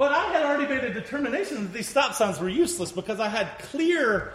But 0.00 0.12
I 0.12 0.32
had 0.32 0.46
already 0.46 0.66
made 0.66 0.82
a 0.82 0.94
determination 0.94 1.64
that 1.64 1.74
these 1.74 1.86
stop 1.86 2.14
signs 2.14 2.40
were 2.40 2.48
useless 2.48 2.90
because 2.90 3.20
I 3.20 3.28
had 3.28 3.58
clear 3.58 4.32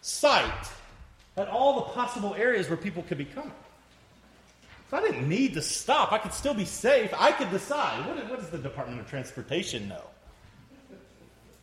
sight 0.00 0.66
at 1.36 1.46
all 1.46 1.74
the 1.74 1.82
possible 1.90 2.34
areas 2.34 2.70
where 2.70 2.78
people 2.78 3.02
could 3.02 3.18
be 3.18 3.26
coming. 3.26 3.52
So 4.88 4.96
I 4.96 5.02
didn't 5.02 5.28
need 5.28 5.52
to 5.54 5.60
stop. 5.60 6.10
I 6.10 6.16
could 6.16 6.32
still 6.32 6.54
be 6.54 6.64
safe. 6.64 7.12
I 7.18 7.32
could 7.32 7.50
decide. 7.50 8.06
What, 8.06 8.30
what 8.30 8.40
does 8.40 8.48
the 8.48 8.56
Department 8.56 8.98
of 8.98 9.06
Transportation 9.06 9.88
know? 9.88 10.00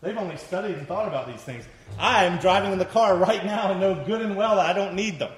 They've 0.02 0.16
only 0.16 0.38
studied 0.38 0.78
and 0.78 0.88
thought 0.88 1.08
about 1.08 1.26
these 1.26 1.42
things. 1.42 1.66
I 1.98 2.26
am 2.26 2.38
driving 2.38 2.72
in 2.74 2.78
the 2.78 2.86
car 2.86 3.18
right 3.18 3.44
now 3.44 3.72
and 3.72 3.80
know 3.80 4.06
good 4.06 4.22
and 4.22 4.36
well 4.36 4.58
that 4.58 4.68
I 4.68 4.74
don't 4.74 4.94
need 4.94 5.18
them. 5.18 5.32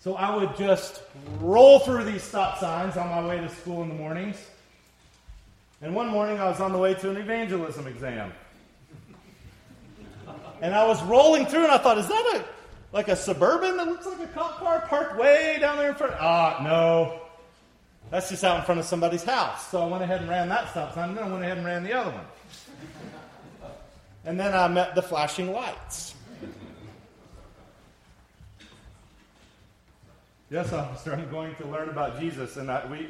So 0.00 0.14
I 0.14 0.34
would 0.34 0.56
just 0.56 1.02
roll 1.38 1.80
through 1.80 2.04
these 2.04 2.22
stop 2.22 2.60
signs 2.60 2.96
on 2.96 3.10
my 3.10 3.28
way 3.28 3.42
to 3.42 3.48
school 3.50 3.82
in 3.82 3.90
the 3.90 3.94
mornings 3.94 4.38
and 5.80 5.94
one 5.94 6.08
morning 6.08 6.40
I 6.40 6.48
was 6.48 6.60
on 6.60 6.72
the 6.72 6.78
way 6.78 6.94
to 6.94 7.10
an 7.10 7.16
evangelism 7.16 7.86
exam. 7.86 8.32
And 10.60 10.74
I 10.74 10.86
was 10.86 11.02
rolling 11.04 11.46
through 11.46 11.64
and 11.64 11.72
I 11.72 11.78
thought, 11.78 11.98
is 11.98 12.08
that 12.08 12.36
a 12.36 12.44
like 12.94 13.08
a 13.08 13.16
suburban 13.16 13.76
that 13.76 13.88
looks 13.88 14.06
like 14.06 14.20
a 14.20 14.26
cop 14.28 14.60
car 14.60 14.84
parked 14.88 15.18
way 15.18 15.58
down 15.60 15.76
there 15.78 15.88
in 15.90 15.94
front? 15.96 16.14
Ah, 16.20 16.60
no. 16.62 17.22
That's 18.10 18.28
just 18.28 18.44
out 18.44 18.60
in 18.60 18.64
front 18.64 18.78
of 18.78 18.86
somebody's 18.86 19.24
house. 19.24 19.68
So 19.68 19.82
I 19.82 19.86
went 19.86 20.04
ahead 20.04 20.20
and 20.20 20.30
ran 20.30 20.48
that 20.50 20.70
stop 20.70 20.94
sign, 20.94 21.08
and 21.08 21.18
then 21.18 21.24
I 21.24 21.28
went 21.28 21.42
ahead 21.42 21.56
and 21.56 21.66
ran 21.66 21.82
the 21.82 21.92
other 21.92 22.12
one. 22.12 22.24
And 24.24 24.38
then 24.38 24.54
I 24.54 24.68
met 24.68 24.94
the 24.94 25.02
flashing 25.02 25.52
lights. 25.52 26.14
Yes, 30.50 30.72
officer, 30.72 31.14
I'm 31.14 31.28
going 31.30 31.56
to 31.56 31.66
learn 31.66 31.88
about 31.88 32.20
Jesus, 32.20 32.56
and 32.56 32.70
I, 32.70 32.86
we, 32.86 33.08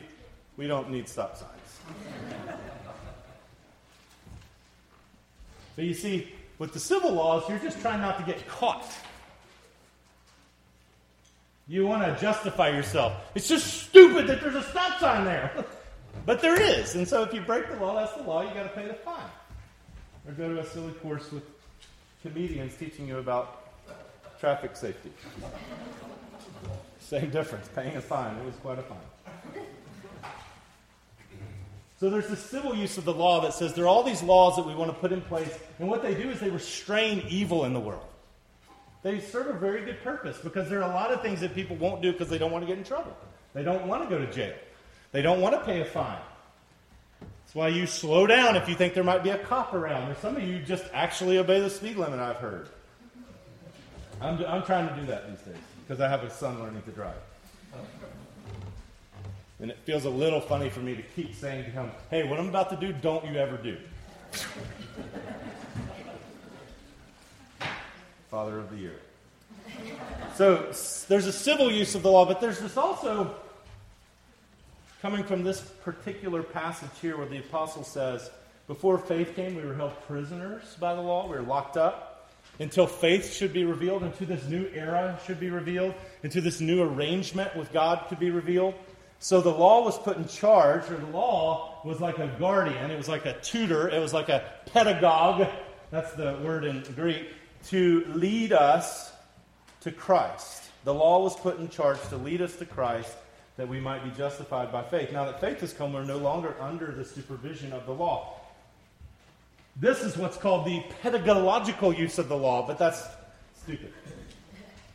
we 0.56 0.66
don't 0.66 0.88
need 0.88 1.06
stop 1.06 1.37
signs. 1.37 1.53
But 5.76 5.84
you 5.84 5.94
see, 5.94 6.32
with 6.58 6.72
the 6.72 6.78
civil 6.78 7.12
laws, 7.12 7.48
you're 7.48 7.58
just 7.58 7.80
trying 7.80 8.00
not 8.00 8.18
to 8.18 8.24
get 8.24 8.46
caught. 8.48 8.86
You 11.66 11.86
want 11.86 12.02
to 12.02 12.20
justify 12.20 12.68
yourself. 12.68 13.14
It's 13.34 13.48
just 13.48 13.84
stupid 13.84 14.26
that 14.26 14.40
there's 14.40 14.54
a 14.54 14.62
stop 14.62 15.00
sign 15.00 15.24
there. 15.24 15.64
but 16.26 16.40
there 16.42 16.60
is. 16.60 16.94
And 16.94 17.08
so 17.08 17.22
if 17.22 17.32
you 17.32 17.40
break 17.40 17.68
the 17.68 17.76
law, 17.76 17.94
that's 17.94 18.12
the 18.12 18.22
law. 18.22 18.42
You 18.42 18.52
got 18.54 18.64
to 18.64 18.68
pay 18.68 18.86
the 18.86 18.94
fine. 18.94 19.30
Or 20.26 20.32
go 20.32 20.54
to 20.54 20.60
a 20.60 20.66
silly 20.66 20.92
course 20.92 21.32
with 21.32 21.42
comedians 22.22 22.76
teaching 22.76 23.08
you 23.08 23.18
about 23.18 23.64
traffic 24.38 24.76
safety. 24.76 25.10
Same 27.00 27.30
difference, 27.30 27.68
paying 27.74 27.96
a 27.96 28.00
fine. 28.00 28.36
It 28.36 28.44
was 28.44 28.54
quite 28.56 28.78
a 28.78 28.82
fine. 28.82 28.98
So 32.04 32.11
there's 32.11 32.28
this 32.28 32.44
civil 32.44 32.75
use 32.75 32.99
of 32.99 33.06
the 33.06 33.14
law 33.14 33.40
that 33.40 33.54
says 33.54 33.73
there 33.73 33.84
are 33.84 33.88
all 33.88 34.02
these 34.02 34.23
laws 34.23 34.56
that 34.56 34.66
we 34.66 34.75
want 34.75 34.90
to 34.90 34.99
put 34.99 35.11
in 35.11 35.23
place, 35.23 35.49
and 35.78 35.88
what 35.88 36.02
they 36.02 36.12
do 36.12 36.28
is 36.28 36.38
they 36.38 36.50
restrain 36.50 37.25
evil 37.30 37.64
in 37.64 37.73
the 37.73 37.80
world. 37.80 38.04
They 39.02 39.20
serve 39.20 39.46
a 39.46 39.58
very 39.58 39.87
good 39.87 40.02
purpose 40.02 40.37
because 40.37 40.68
there 40.68 40.82
are 40.82 40.90
a 40.90 40.94
lot 40.94 41.12
of 41.12 41.23
things 41.23 41.40
that 41.40 41.54
people 41.54 41.76
won't 41.76 42.02
do 42.02 42.12
because 42.12 42.28
they 42.28 42.37
don't 42.37 42.52
want 42.52 42.61
to 42.61 42.66
get 42.66 42.76
in 42.76 42.84
trouble. 42.84 43.16
They 43.54 43.62
don't 43.62 43.87
want 43.87 44.02
to 44.02 44.11
go 44.11 44.23
to 44.23 44.30
jail. 44.30 44.54
They 45.12 45.23
don't 45.23 45.40
want 45.40 45.54
to 45.54 45.62
pay 45.64 45.80
a 45.80 45.87
fine. 45.87 46.18
That's 47.20 47.54
why 47.54 47.68
you 47.68 47.87
slow 47.87 48.26
down 48.26 48.54
if 48.54 48.68
you 48.68 48.75
think 48.75 48.92
there 48.92 49.02
might 49.02 49.23
be 49.23 49.30
a 49.30 49.38
cop 49.38 49.73
around. 49.73 50.11
Or 50.11 50.14
some 50.16 50.37
of 50.37 50.42
you 50.42 50.58
just 50.58 50.84
actually 50.92 51.38
obey 51.38 51.61
the 51.61 51.70
speed 51.70 51.96
limit, 51.96 52.20
I've 52.20 52.37
heard. 52.37 52.68
I'm, 54.20 54.44
I'm 54.44 54.62
trying 54.64 54.90
to 54.90 55.00
do 55.00 55.06
that 55.06 55.26
these 55.30 55.40
days 55.40 55.62
because 55.88 56.02
I 56.02 56.11
have 56.11 56.23
a 56.23 56.28
son 56.28 56.58
learning 56.61 56.82
to 56.82 56.90
drive. 56.90 57.16
And 59.64 59.71
it 59.71 59.78
feels 59.87 60.04
a 60.04 60.11
little 60.11 60.42
funny 60.42 60.68
for 60.68 60.80
me 60.80 60.94
to 60.94 61.00
keep 61.00 61.35
saying 61.35 61.64
to 61.64 61.71
him, 61.71 61.90
hey, 62.11 62.23
what 62.28 62.38
I'm 62.38 62.50
about 62.50 62.68
to 62.68 62.76
do, 62.76 62.92
don't 62.92 63.25
you 63.25 63.38
ever 63.38 63.56
do. 63.56 63.78
Father 68.30 68.59
of 68.59 68.68
the 68.71 68.76
year. 68.76 69.00
So 70.35 70.71
there's 71.09 71.25
a 71.25 71.33
civil 71.33 71.73
use 71.73 71.94
of 71.94 72.02
the 72.02 72.11
law, 72.11 72.26
but 72.26 72.42
there's 72.42 72.61
this 72.61 72.76
also 72.76 73.37
coming 75.00 75.25
from 75.25 75.44
this 75.44 75.62
particular 75.62 76.42
passage 76.42 76.90
here 77.00 77.16
where 77.16 77.25
the 77.26 77.38
apostle 77.38 77.85
says, 77.85 78.30
Before 78.66 78.99
faith 78.99 79.35
came, 79.35 79.54
we 79.54 79.64
were 79.64 79.75
held 79.75 79.99
prisoners 80.06 80.76
by 80.78 80.94
the 80.94 81.00
law, 81.00 81.26
we 81.26 81.37
were 81.37 81.42
locked 81.42 81.78
up 81.78 82.28
until 82.61 82.87
faith 82.87 83.33
should 83.33 83.54
be 83.54 83.64
revealed, 83.64 84.02
into 84.02 84.26
this 84.26 84.47
new 84.47 84.68
era 84.75 85.18
should 85.25 85.40
be 85.40 85.49
revealed, 85.49 85.94
into 86.23 86.42
this 86.42 86.61
new 86.61 86.83
arrangement 86.83 87.56
with 87.56 87.73
God 87.73 88.04
could 88.11 88.21
be 88.21 88.28
revealed. 88.28 88.75
So 89.25 89.40
the 89.40 89.49
law 89.49 89.83
was 89.83 89.99
put 89.99 90.19
in 90.19 90.28
charge, 90.28 90.90
or 90.90 90.99
the 90.99 91.07
law 91.07 91.81
was 91.83 91.99
like 91.99 92.19
a 92.19 92.26
guardian, 92.38 92.90
it 92.90 92.99
was 92.99 93.09
like 93.09 93.25
a 93.25 93.33
tutor, 93.40 93.88
it 93.88 93.99
was 93.99 94.12
like 94.12 94.28
a 94.28 94.45
pedagogue, 94.66 95.49
that's 95.90 96.12
the 96.12 96.38
word 96.43 96.66
in 96.66 96.83
Greek, 96.95 97.28
to 97.69 98.04
lead 98.09 98.52
us 98.52 99.14
to 99.81 99.90
Christ. 99.90 100.64
The 100.85 100.93
law 100.93 101.23
was 101.23 101.35
put 101.37 101.59
in 101.59 101.71
charge 101.71 101.99
to 102.11 102.19
lead 102.19 102.43
us 102.43 102.54
to 102.57 102.66
Christ 102.66 103.16
that 103.57 103.66
we 103.66 103.81
might 103.81 104.04
be 104.04 104.11
justified 104.11 104.71
by 104.71 104.83
faith. 104.83 105.11
Now 105.11 105.25
that 105.25 105.40
faith 105.40 105.61
has 105.61 105.73
come, 105.73 105.95
we're 105.95 106.04
no 106.04 106.19
longer 106.19 106.54
under 106.61 106.93
the 106.93 107.07
supervision 107.07 107.73
of 107.73 107.87
the 107.87 107.95
law. 107.95 108.38
This 109.76 110.02
is 110.02 110.19
what's 110.19 110.37
called 110.37 110.66
the 110.66 110.83
pedagogical 111.00 111.95
use 111.95 112.19
of 112.19 112.28
the 112.28 112.37
law, 112.37 112.66
but 112.66 112.76
that's 112.76 113.02
stupid. 113.62 113.90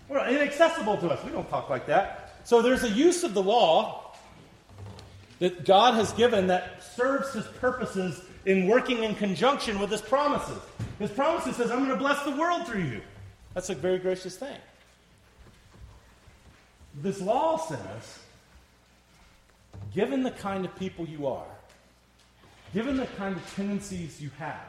Well, 0.08 0.32
inaccessible 0.32 0.98
to 0.98 1.10
us. 1.10 1.26
We 1.26 1.32
don't 1.32 1.50
talk 1.50 1.72
like 1.72 1.88
that. 1.88 2.36
So 2.44 2.62
there's 2.62 2.84
a 2.84 2.90
use 2.90 3.24
of 3.24 3.34
the 3.34 3.42
law 3.42 4.06
that 5.40 5.66
God 5.66 5.96
has 5.96 6.12
given 6.14 6.48
that 6.48 6.84
serves 6.96 7.34
his 7.34 7.46
purposes 7.46 8.22
in 8.46 8.68
working 8.68 9.04
in 9.04 9.16
conjunction 9.16 9.80
with 9.80 9.90
his 9.90 10.02
promises. 10.02 10.58
His 11.00 11.12
promises 11.12 11.56
says, 11.56 11.72
I'm 11.72 11.80
going 11.80 11.90
to 11.90 11.96
bless 11.96 12.24
the 12.24 12.32
world 12.32 12.68
through 12.68 12.84
you. 12.84 13.02
That's 13.54 13.70
a 13.70 13.76
very 13.76 14.00
gracious 14.00 14.38
thing. 14.38 14.58
This 17.02 17.22
law 17.22 17.58
says 17.58 18.20
given 19.94 20.24
the 20.24 20.32
kind 20.32 20.66
of 20.66 20.76
people 20.76 21.06
you 21.06 21.28
are, 21.28 21.48
given 22.74 22.98
the 22.98 23.08
kind 23.18 23.36
of 23.36 23.56
tendencies 23.56 24.22
you 24.22 24.30
have, 24.38 24.62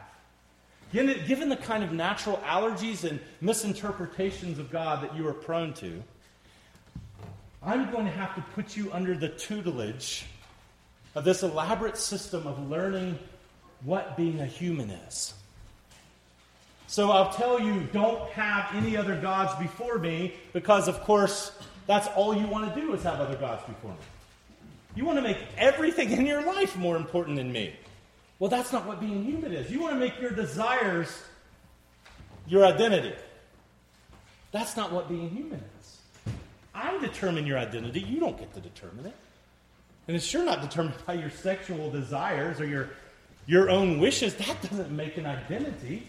given, 0.92 1.48
the 1.48 1.56
kind 1.56 1.84
of 1.84 1.92
natural 1.92 2.38
allergies 2.38 3.08
and 3.08 3.20
misinterpretations 3.40 4.58
of 4.58 4.70
God 4.70 5.02
that 5.02 5.14
you 5.14 5.26
are 5.28 5.34
prone 5.34 5.74
to, 5.74 6.02
I'm 7.62 7.90
going 7.90 8.06
to 8.06 8.12
have 8.12 8.34
to 8.36 8.40
put 8.54 8.76
you 8.76 8.90
under 8.92 9.14
the 9.14 9.28
tutelage 9.28 10.24
of 11.14 11.25
this 11.25 11.43
elaborate 11.43 11.97
system 11.97 12.47
of 12.47 12.71
learning 12.71 13.19
what 13.85 14.17
being 14.17 14.40
a 14.40 14.47
human 14.47 14.90
is. 14.90 15.35
So 16.87 17.11
I'll 17.11 17.33
tell 17.33 17.61
you, 17.61 17.88
don't 17.93 18.29
have 18.31 18.75
any 18.75 18.97
other 18.97 19.17
gods 19.17 19.55
before 19.61 19.99
me, 19.99 20.35
because 20.52 20.88
of 20.88 21.00
course, 21.02 21.52
that's 21.87 22.09
all 22.09 22.35
you 22.35 22.47
want 22.47 22.73
to 22.75 22.81
do 22.81 22.93
is 22.95 23.02
have 23.05 23.21
other 23.21 23.37
gods 23.37 23.62
before 23.64 23.93
me. 23.93 23.97
You 24.97 25.05
want 25.05 25.19
to 25.19 25.23
make 25.23 25.38
everything 25.57 26.11
in 26.19 26.26
your 26.26 26.45
life 26.45 26.76
more 26.76 26.97
important 26.97 27.37
than 27.37 27.52
me. 27.52 27.75
Well, 28.38 28.50
that's 28.50 28.73
not 28.73 28.87
what 28.87 29.00
being 29.00 29.25
human 29.25 29.52
is. 29.52 29.71
You 29.71 29.81
want 29.81 29.95
to 29.95 30.00
make 30.00 30.21
your 30.21 30.31
desires 30.31 31.23
your 32.47 32.64
identity. 32.64 33.14
That's 34.50 34.76
not 34.76 34.90
what 34.93 35.09
being 35.09 35.31
human 35.31 35.62
is. 35.81 35.99
I 36.75 36.99
determine 36.99 37.47
your 37.47 37.59
identity. 37.59 38.00
You 38.00 38.19
don't 38.19 38.38
get 38.38 38.52
to 38.55 38.61
determine 38.61 39.07
it. 39.07 39.14
And 40.07 40.16
it's 40.16 40.25
sure 40.25 40.45
not 40.45 40.61
determined 40.61 40.95
by 41.07 41.14
your 41.14 41.30
sexual 41.30 41.90
desires 41.90 42.61
or 42.61 42.66
your, 42.66 42.90
your 43.47 43.71
own 43.71 44.00
wishes. 44.00 44.35
That 44.35 44.61
doesn't 44.62 44.90
make 44.90 45.16
an 45.16 45.26
identity. 45.26 46.09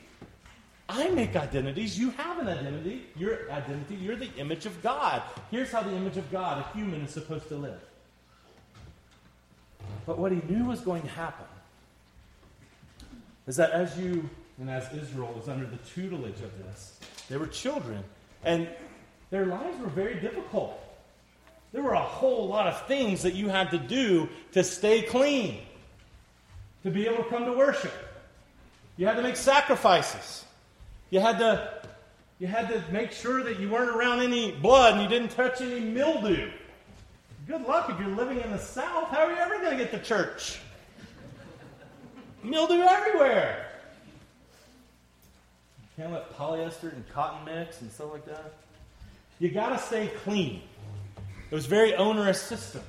I 0.89 1.07
make 1.09 1.35
identities. 1.35 1.97
You 1.97 2.09
have 2.11 2.39
an 2.39 2.47
identity. 2.47 3.05
Your 3.15 3.49
identity, 3.51 3.95
you're 3.95 4.15
the 4.15 4.33
image 4.37 4.65
of 4.65 4.81
God. 4.81 5.21
Here's 5.49 5.71
how 5.71 5.81
the 5.83 5.95
image 5.95 6.17
of 6.17 6.29
God, 6.31 6.65
a 6.65 6.77
human, 6.77 7.01
is 7.01 7.11
supposed 7.11 7.47
to 7.49 7.55
live. 7.55 7.79
But 10.05 10.17
what 10.17 10.31
he 10.31 10.41
knew 10.49 10.65
was 10.65 10.81
going 10.81 11.03
to 11.03 11.07
happen 11.09 11.45
is 13.47 13.55
that 13.55 13.71
as 13.71 13.97
you 13.97 14.29
and 14.59 14.69
as 14.69 14.91
Israel 14.93 15.33
was 15.35 15.47
under 15.47 15.65
the 15.65 15.77
tutelage 15.77 16.41
of 16.41 16.57
this, 16.63 16.99
they 17.29 17.37
were 17.37 17.47
children, 17.47 18.03
and 18.43 18.67
their 19.29 19.45
lives 19.45 19.79
were 19.79 19.87
very 19.87 20.19
difficult. 20.19 20.79
There 21.73 21.81
were 21.81 21.93
a 21.93 21.99
whole 22.01 22.47
lot 22.47 22.67
of 22.67 22.85
things 22.87 23.21
that 23.23 23.33
you 23.33 23.47
had 23.47 23.71
to 23.71 23.77
do 23.77 24.27
to 24.51 24.63
stay 24.63 25.01
clean, 25.01 25.59
to 26.83 26.91
be 26.91 27.07
able 27.07 27.23
to 27.23 27.29
come 27.29 27.45
to 27.45 27.53
worship. 27.53 27.93
You 28.97 29.07
had 29.07 29.15
to 29.15 29.23
make 29.23 29.37
sacrifices. 29.37 30.43
You 31.11 31.21
had 31.21 31.39
to, 31.39 31.81
you 32.39 32.47
had 32.47 32.67
to 32.69 32.83
make 32.91 33.11
sure 33.11 33.43
that 33.43 33.59
you 33.59 33.69
weren't 33.69 33.95
around 33.95 34.19
any 34.19 34.51
blood 34.51 34.93
and 34.93 35.03
you 35.03 35.07
didn't 35.07 35.31
touch 35.31 35.61
any 35.61 35.79
mildew. 35.79 36.51
Good 37.47 37.63
luck 37.63 37.89
if 37.89 37.99
you're 37.99 38.15
living 38.15 38.41
in 38.41 38.51
the 38.51 38.59
South. 38.59 39.07
How 39.07 39.25
are 39.25 39.31
you 39.31 39.37
ever 39.37 39.57
going 39.59 39.71
to 39.71 39.77
get 39.77 39.91
to 39.91 39.99
church? 39.99 40.59
Mildew 42.43 42.81
everywhere. 42.81 43.67
You 45.81 46.03
can't 46.03 46.13
let 46.13 46.35
polyester 46.35 46.93
and 46.93 47.07
cotton 47.09 47.45
mix 47.45 47.81
and 47.81 47.91
stuff 47.91 48.11
like 48.11 48.25
that. 48.25 48.53
You 49.39 49.49
got 49.49 49.69
to 49.69 49.79
stay 49.79 50.07
clean. 50.23 50.61
It 51.51 51.55
was 51.55 51.65
a 51.65 51.69
very 51.69 51.93
onerous 51.95 52.41
system. 52.41 52.81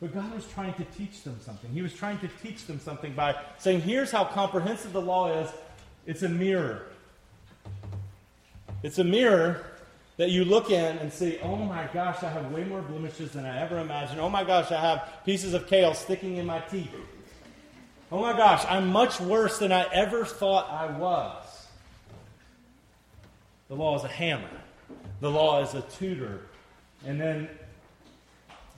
But 0.00 0.14
God 0.14 0.34
was 0.34 0.46
trying 0.46 0.74
to 0.74 0.84
teach 0.84 1.22
them 1.22 1.38
something. 1.40 1.70
He 1.70 1.82
was 1.82 1.94
trying 1.94 2.18
to 2.20 2.28
teach 2.42 2.66
them 2.66 2.80
something 2.80 3.12
by 3.12 3.36
saying, 3.58 3.82
here's 3.82 4.10
how 4.10 4.24
comprehensive 4.24 4.92
the 4.92 5.00
law 5.00 5.32
is 5.32 5.50
it's 6.06 6.22
a 6.22 6.28
mirror. 6.28 6.86
It's 8.82 8.98
a 8.98 9.04
mirror 9.04 9.64
that 10.16 10.30
you 10.30 10.44
look 10.44 10.70
in 10.70 10.98
and 10.98 11.12
see, 11.12 11.38
oh 11.42 11.56
my 11.56 11.88
gosh, 11.92 12.22
I 12.22 12.28
have 12.28 12.50
way 12.52 12.64
more 12.64 12.82
blemishes 12.82 13.32
than 13.32 13.46
I 13.46 13.60
ever 13.60 13.78
imagined. 13.78 14.20
Oh 14.20 14.28
my 14.28 14.44
gosh, 14.44 14.70
I 14.70 14.80
have 14.80 15.24
pieces 15.24 15.54
of 15.54 15.66
kale 15.66 15.94
sticking 15.94 16.36
in 16.36 16.46
my 16.46 16.60
teeth. 16.60 16.90
Oh 18.12 18.20
my 18.20 18.36
gosh, 18.36 18.64
I'm 18.68 18.88
much 18.88 19.20
worse 19.20 19.58
than 19.58 19.72
I 19.72 19.86
ever 19.92 20.24
thought 20.24 20.70
I 20.70 20.96
was. 20.98 21.66
The 23.68 23.74
law 23.74 23.96
is 23.96 24.04
a 24.04 24.08
hammer, 24.08 24.60
the 25.20 25.30
law 25.30 25.62
is 25.62 25.74
a 25.74 25.80
tutor. 25.82 26.42
And 27.06 27.20
then 27.20 27.48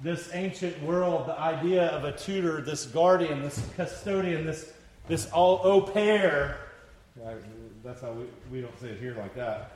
this 0.02 0.30
ancient 0.32 0.80
world, 0.82 1.26
the 1.26 1.38
idea 1.38 1.87
of 1.88 2.04
a 2.04 2.12
tutor, 2.12 2.61
this 2.61 2.87
guardian, 2.87 3.42
this 3.42 3.61
custodian, 3.76 4.46
this, 4.46 4.72
this 5.09 5.30
all 5.30 5.61
au 5.64 5.80
pair. 5.80 6.59
That's 7.85 8.02
how 8.02 8.12
we, 8.12 8.24
we 8.50 8.61
don't 8.61 8.78
say 8.80 8.88
it 8.88 9.00
here 9.00 9.14
like 9.16 9.35
that 9.37 9.72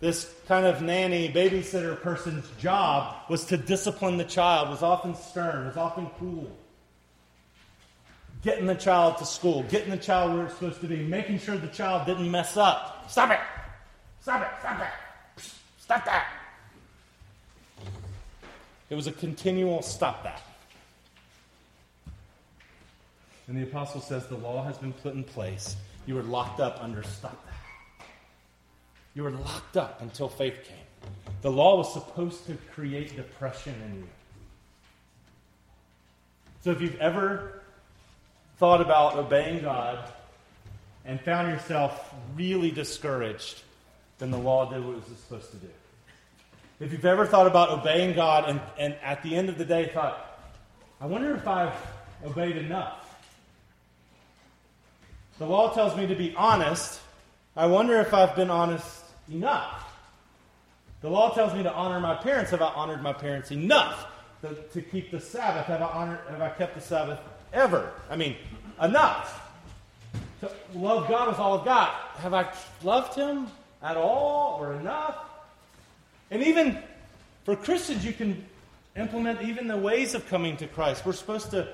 this 0.00 0.34
kind 0.48 0.66
of 0.66 0.80
nanny, 0.82 1.30
babysitter 1.30 2.00
person's 2.00 2.48
job 2.58 3.16
was 3.28 3.44
to 3.46 3.56
discipline 3.56 4.16
the 4.16 4.24
child, 4.24 4.70
was 4.70 4.82
often 4.82 5.14
stern, 5.14 5.66
was 5.66 5.76
often 5.76 6.06
cruel. 6.18 6.50
Getting 8.42 8.64
the 8.64 8.74
child 8.74 9.18
to 9.18 9.26
school, 9.26 9.62
getting 9.64 9.90
the 9.90 9.98
child 9.98 10.32
where 10.32 10.46
it's 10.46 10.54
supposed 10.54 10.80
to 10.80 10.86
be, 10.86 10.96
making 10.96 11.38
sure 11.38 11.58
the 11.58 11.68
child 11.68 12.06
didn't 12.06 12.30
mess 12.30 12.56
up. 12.56 13.04
Stop 13.10 13.30
it! 13.30 13.40
Stop 14.22 14.40
it! 14.40 14.48
Stop 14.60 14.80
it! 14.80 15.42
Stop 15.78 16.04
that! 16.06 16.39
It 18.90 18.96
was 18.96 19.06
a 19.06 19.12
continual 19.12 19.82
stop 19.82 20.24
that. 20.24 20.42
And 23.46 23.56
the 23.56 23.62
apostle 23.62 24.00
says 24.00 24.26
the 24.26 24.36
law 24.36 24.64
has 24.64 24.78
been 24.78 24.92
put 24.92 25.14
in 25.14 25.24
place. 25.24 25.76
You 26.06 26.16
were 26.16 26.22
locked 26.22 26.60
up 26.60 26.82
under 26.82 27.02
stop 27.02 27.44
that. 27.46 28.06
You 29.14 29.22
were 29.22 29.30
locked 29.30 29.76
up 29.76 30.00
until 30.02 30.28
faith 30.28 30.58
came. 30.64 30.76
The 31.42 31.50
law 31.50 31.76
was 31.76 31.92
supposed 31.92 32.46
to 32.46 32.56
create 32.72 33.16
depression 33.16 33.74
in 33.86 33.96
you. 34.00 34.08
So 36.62 36.70
if 36.70 36.80
you've 36.80 37.00
ever 37.00 37.62
thought 38.58 38.80
about 38.80 39.16
obeying 39.16 39.62
God 39.62 39.98
and 41.04 41.20
found 41.20 41.48
yourself 41.48 42.12
really 42.36 42.70
discouraged, 42.70 43.62
then 44.18 44.30
the 44.30 44.38
law 44.38 44.70
did 44.70 44.84
what 44.84 44.92
it 44.92 45.08
was 45.08 45.18
supposed 45.18 45.50
to 45.52 45.56
do. 45.56 45.68
If 46.80 46.92
you've 46.92 47.04
ever 47.04 47.26
thought 47.26 47.46
about 47.46 47.68
obeying 47.68 48.14
God 48.14 48.48
and, 48.48 48.58
and 48.78 48.96
at 49.02 49.22
the 49.22 49.36
end 49.36 49.50
of 49.50 49.58
the 49.58 49.66
day 49.66 49.90
thought, 49.92 50.40
I 50.98 51.06
wonder 51.06 51.34
if 51.34 51.46
I've 51.46 51.74
obeyed 52.24 52.56
enough. 52.56 52.96
The 55.38 55.44
law 55.44 55.74
tells 55.74 55.94
me 55.94 56.06
to 56.06 56.14
be 56.14 56.34
honest. 56.36 57.00
I 57.54 57.66
wonder 57.66 58.00
if 58.00 58.14
I've 58.14 58.34
been 58.34 58.50
honest 58.50 59.04
enough. 59.30 59.92
The 61.02 61.10
law 61.10 61.34
tells 61.34 61.52
me 61.52 61.62
to 61.62 61.72
honor 61.72 62.00
my 62.00 62.14
parents. 62.14 62.50
Have 62.50 62.62
I 62.62 62.68
honored 62.68 63.02
my 63.02 63.12
parents 63.12 63.50
enough 63.50 64.06
to, 64.72 64.80
keep 64.80 65.10
the 65.10 65.20
Sabbath? 65.20 65.66
Have 65.66 65.82
I 65.82 65.86
honored? 65.86 66.20
Have 66.30 66.40
I 66.40 66.48
kept 66.48 66.74
the 66.74 66.80
Sabbath 66.80 67.18
ever? 67.52 67.92
I 68.08 68.16
mean, 68.16 68.36
enough. 68.82 69.50
To 70.40 70.50
love 70.74 71.08
God 71.08 71.28
with 71.28 71.38
all 71.38 71.58
I've 71.58 71.64
got. 71.66 71.90
Have 72.18 72.32
I 72.32 72.50
loved 72.82 73.14
Him 73.14 73.48
at 73.82 73.98
all 73.98 74.58
or 74.60 74.74
enough? 74.74 75.29
And 76.30 76.42
even 76.42 76.78
for 77.44 77.56
Christians, 77.56 78.04
you 78.04 78.12
can 78.12 78.44
implement 78.96 79.42
even 79.42 79.68
the 79.68 79.76
ways 79.76 80.14
of 80.14 80.28
coming 80.28 80.56
to 80.58 80.66
Christ. 80.66 81.04
We're 81.04 81.12
supposed 81.12 81.50
to 81.50 81.68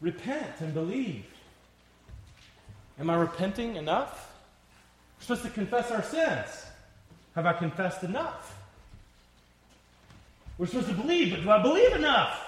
repent 0.00 0.60
and 0.60 0.72
believe. 0.72 1.24
Am 2.98 3.10
I 3.10 3.16
repenting 3.16 3.76
enough? 3.76 4.32
We're 5.18 5.22
supposed 5.22 5.42
to 5.42 5.50
confess 5.50 5.90
our 5.90 6.02
sins. 6.02 6.66
Have 7.34 7.46
I 7.46 7.52
confessed 7.52 8.02
enough? 8.02 8.56
We're 10.56 10.66
supposed 10.66 10.88
to 10.88 10.94
believe, 10.94 11.30
but 11.30 11.42
do 11.42 11.50
I 11.50 11.62
believe 11.62 11.92
enough? 11.92 12.44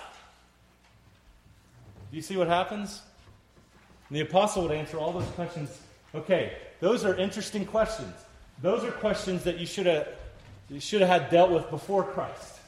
Do 2.10 2.16
you 2.16 2.22
see 2.22 2.36
what 2.36 2.48
happens? 2.48 3.02
And 4.08 4.16
the 4.16 4.22
apostle 4.22 4.64
would 4.64 4.72
answer 4.72 4.98
all 4.98 5.12
those 5.12 5.28
questions. 5.28 5.80
Okay, 6.12 6.56
those 6.80 7.04
are 7.04 7.14
interesting 7.14 7.64
questions. 7.64 8.12
Those 8.62 8.82
are 8.82 8.90
questions 8.90 9.44
that 9.44 9.58
you 9.58 9.66
should 9.66 9.86
have 9.86 10.08
you 10.70 10.80
should 10.80 11.00
have 11.00 11.22
had 11.22 11.30
dealt 11.30 11.50
with 11.50 11.68
before 11.70 12.04
Christ. 12.04 12.58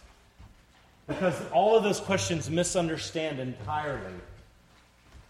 Because 1.07 1.41
all 1.53 1.77
of 1.77 1.85
those 1.85 2.01
questions 2.01 2.51
misunderstand 2.51 3.39
entirely 3.39 4.15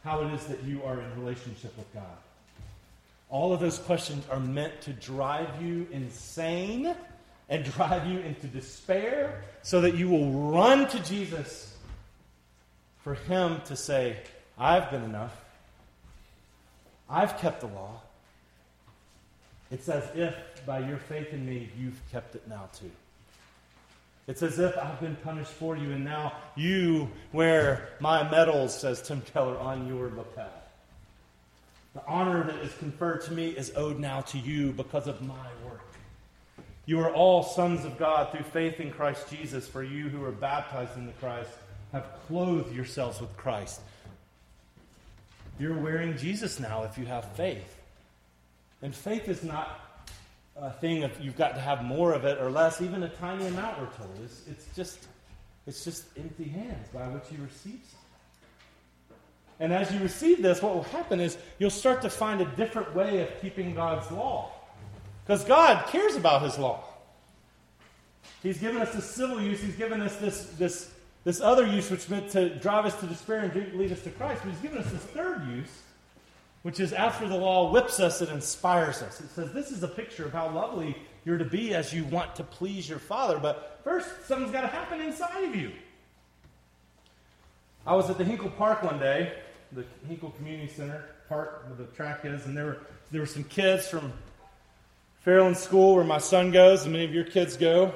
how 0.05 0.23
it 0.23 0.33
is 0.33 0.45
that 0.47 0.63
you 0.65 0.83
are 0.85 1.01
in 1.01 1.21
relationship 1.21 1.77
with 1.77 1.93
God. 1.95 2.05
All 3.31 3.53
of 3.53 3.61
those 3.61 3.79
questions 3.79 4.25
are 4.31 4.41
meant 4.41 4.81
to 4.83 4.93
drive 4.93 5.63
you 5.63 5.87
insane 5.91 6.95
and 7.49 7.65
drive 7.65 8.07
you 8.07 8.19
into 8.21 8.47
despair 8.47 9.43
so 9.63 9.81
that 9.81 9.95
you 9.95 10.09
will 10.09 10.51
run 10.51 10.89
to 10.89 11.03
Jesus 11.05 11.77
for 13.03 13.15
Him 13.15 13.61
to 13.67 13.77
say, 13.77 14.17
I've 14.59 14.91
been 14.91 15.03
enough. 15.03 15.35
I've 17.09 17.39
kept 17.39 17.61
the 17.61 17.67
law. 17.67 18.01
It's 19.73 19.89
as 19.89 20.05
if 20.15 20.35
by 20.67 20.81
your 20.81 20.99
faith 20.99 21.33
in 21.33 21.47
me, 21.47 21.71
you've 21.81 21.99
kept 22.13 22.35
it 22.35 22.47
now 22.47 22.69
too. 22.79 22.91
It's 24.29 24.43
as 24.43 24.59
if 24.59 24.77
I've 24.77 25.01
been 25.01 25.17
punished 25.17 25.51
for 25.51 25.77
you, 25.77 25.93
and 25.93 26.05
now 26.05 26.35
you 26.55 27.09
wear 27.33 27.89
my 27.99 28.31
medals, 28.31 28.79
says 28.79 29.01
Tim 29.03 29.23
Keller, 29.33 29.59
on 29.59 29.89
your 29.89 30.11
lapel. 30.11 30.53
The 31.95 32.07
honor 32.07 32.45
that 32.45 32.57
is 32.57 32.73
conferred 32.75 33.23
to 33.23 33.33
me 33.33 33.49
is 33.49 33.73
owed 33.75 33.99
now 33.99 34.21
to 34.21 34.39
you 34.39 34.73
because 34.73 35.09
of 35.09 35.23
my 35.23 35.49
work. 35.65 35.81
You 36.85 37.01
are 37.01 37.13
all 37.13 37.43
sons 37.43 37.85
of 37.85 37.99
God 37.99 38.31
through 38.31 38.45
faith 38.45 38.79
in 38.79 38.91
Christ 38.91 39.29
Jesus, 39.31 39.67
for 39.67 39.83
you 39.83 40.09
who 40.09 40.23
are 40.25 40.33
baptized 40.33 40.97
into 40.97 41.13
Christ 41.15 41.51
have 41.93 42.07
clothed 42.29 42.75
yourselves 42.75 43.21
with 43.21 43.35
Christ. 43.37 43.81
You're 45.59 45.79
wearing 45.79 46.17
Jesus 46.17 46.61
now 46.61 46.85
if 46.85 46.99
you 46.99 47.07
have 47.07 47.33
faith. 47.33 47.82
And 48.83 48.95
faith 48.95 49.29
is 49.29 49.43
not 49.43 49.81
a 50.57 50.71
thing 50.71 51.05
of 51.05 51.19
you've 51.21 51.37
got 51.37 51.55
to 51.55 51.61
have 51.61 51.83
more 51.85 52.13
of 52.13 52.25
it 52.25 52.39
or 52.39 52.51
less, 52.51 52.81
even 52.83 53.03
a 53.05 53.09
tiny 53.09 53.47
amount, 53.47 53.81
we're 53.81 53.87
told. 53.87 54.11
It's, 54.25 54.43
it's, 54.51 54.67
just, 54.75 55.07
it's 55.67 55.85
just 55.85 56.05
empty 56.19 56.45
hands 56.45 56.89
by 56.93 57.07
which 57.09 57.25
you 57.31 57.39
receive. 57.43 57.81
And 59.61 59.73
as 59.73 59.93
you 59.93 60.01
receive 60.01 60.43
this, 60.43 60.61
what 60.61 60.75
will 60.75 60.83
happen 60.83 61.21
is 61.21 61.39
you'll 61.59 61.71
start 61.71 62.03
to 62.03 62.11
find 62.11 62.41
a 62.41 62.45
different 62.57 62.95
way 62.95 63.23
of 63.23 63.41
keeping 63.41 63.75
God's 63.75 64.11
law. 64.11 64.51
Because 65.25 65.45
God 65.45 65.87
cares 65.87 66.17
about 66.17 66.43
His 66.43 66.59
law. 66.59 66.83
He's 68.43 68.59
given 68.59 68.83
us 68.83 68.93
this 68.93 69.09
civil 69.09 69.41
use, 69.41 69.61
He's 69.61 69.77
given 69.77 70.03
us 70.03 70.17
this, 70.17 70.47
this, 70.59 70.93
this 71.23 71.41
other 71.41 71.65
use, 71.65 71.91
which 71.91 72.09
meant 72.09 72.29
to 72.31 72.57
drive 72.57 72.87
us 72.87 72.99
to 73.01 73.07
despair 73.07 73.39
and 73.39 73.79
lead 73.79 73.93
us 73.93 74.03
to 74.03 74.11
Christ. 74.11 74.43
But 74.43 74.51
He's 74.51 74.61
given 74.61 74.79
us 74.79 74.91
this 74.91 75.03
third 75.03 75.47
use, 75.47 75.83
which 76.63 76.81
is 76.81 76.93
after 76.93 77.29
the 77.29 77.37
law 77.37 77.71
whips 77.71 78.01
us, 78.01 78.23
it 78.23 78.29
inspires 78.29 79.03
us. 79.03 79.21
It 79.21 79.31
says, 79.31 79.53
This 79.53 79.71
is 79.71 79.83
a 79.83 79.89
picture 79.89 80.25
of 80.25 80.33
how 80.33 80.51
lovely 80.51 80.97
you're 81.25 81.39
to 81.39 81.45
be 81.45 81.75
as 81.75 81.93
you 81.93 82.05
want 82.05 82.37
to 82.37 82.45
please 82.45 82.89
your 82.89 82.99
Father. 82.99 83.39
But 83.39 83.81
first, 83.85 84.09
something's 84.27 84.53
got 84.53 84.63
to 84.63 84.69
happen 84.69 85.01
inside 85.01 85.45
of 85.45 85.55
you. 85.55 85.73
I 87.87 87.95
was 87.95 88.09
at 88.11 88.19
the 88.19 88.25
Hinkle 88.25 88.51
Park 88.51 88.83
one 88.85 88.99
day, 88.99 89.33
the 89.73 89.85
Hinkle 90.07 90.31
Community 90.31 90.73
Center 90.73 91.05
park 91.29 91.65
where 91.67 91.77
the 91.77 91.93
track 91.95 92.25
is, 92.25 92.47
and 92.47 92.57
there 92.57 92.67
were, 92.67 92.79
there 93.11 93.21
were 93.21 93.27
some 93.27 93.45
kids 93.45 93.89
from 93.89 94.13
Fairland 95.27 95.57
School, 95.57 95.95
where 95.95 96.05
my 96.05 96.19
son 96.19 96.51
goes, 96.51 96.85
and 96.85 96.93
many 96.93 97.05
of 97.05 97.15
your 97.15 97.25
kids 97.25 97.57
go. 97.57 97.95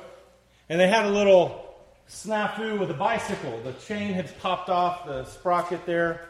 And 0.68 0.80
they 0.80 0.88
had 0.88 1.04
a 1.04 1.10
little 1.10 1.74
snafu 2.08 2.78
with 2.78 2.90
a 2.90 2.94
bicycle. 2.94 3.60
The 3.62 3.72
chain 3.74 4.14
had 4.14 4.36
popped 4.38 4.70
off, 4.70 5.06
the 5.06 5.24
sprocket 5.24 5.84
there. 5.86 6.28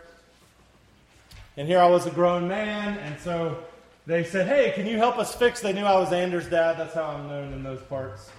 And 1.57 1.67
here 1.67 1.81
I 1.81 1.87
was 1.87 2.07
a 2.07 2.11
grown 2.11 2.47
man, 2.47 2.99
and 2.99 3.19
so 3.19 3.59
they 4.07 4.25
said, 4.25 4.47
Hey, 4.47 4.73
can 4.75 4.87
you 4.87 4.99
help 4.99 5.19
us 5.19 5.35
fix? 5.35 5.61
They 5.61 5.73
knew 5.73 5.85
I 5.85 5.99
was 5.99 6.13
Anders' 6.13 6.49
dad. 6.49 6.79
That's 6.79 6.95
how 6.95 7.05
I'm 7.05 7.29
known 7.29 7.53
in 7.53 7.63
those 7.63 7.81
parts. 7.83 8.31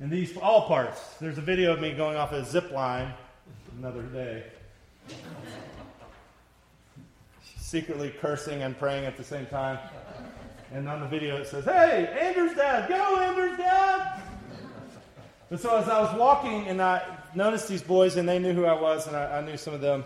In 0.00 0.10
these, 0.10 0.36
all 0.36 0.66
parts. 0.66 1.00
There's 1.20 1.38
a 1.38 1.42
video 1.42 1.72
of 1.72 1.80
me 1.80 1.92
going 1.94 2.16
off 2.16 2.32
a 2.32 2.44
zip 2.44 2.70
line 2.70 3.14
another 3.78 4.02
day. 4.02 4.44
Secretly 7.56 8.14
cursing 8.20 8.62
and 8.62 8.78
praying 8.78 9.06
at 9.06 9.16
the 9.16 9.24
same 9.24 9.46
time. 9.46 9.78
And 10.70 10.88
on 10.88 11.00
the 11.00 11.06
video 11.06 11.36
it 11.36 11.46
says, 11.46 11.64
Hey, 11.64 12.14
Anders' 12.20 12.54
dad, 12.54 12.88
go, 12.88 13.20
Anders' 13.20 13.56
dad! 13.56 14.22
And 15.50 15.58
so 15.58 15.76
as 15.78 15.88
I 15.88 16.00
was 16.00 16.14
walking 16.18 16.66
and 16.68 16.82
I 16.82 17.02
noticed 17.34 17.68
these 17.68 17.82
boys, 17.82 18.16
and 18.16 18.28
they 18.28 18.38
knew 18.38 18.52
who 18.52 18.66
I 18.66 18.78
was, 18.78 19.06
and 19.06 19.16
I, 19.16 19.38
I 19.38 19.40
knew 19.40 19.56
some 19.56 19.72
of 19.72 19.80
them, 19.80 20.04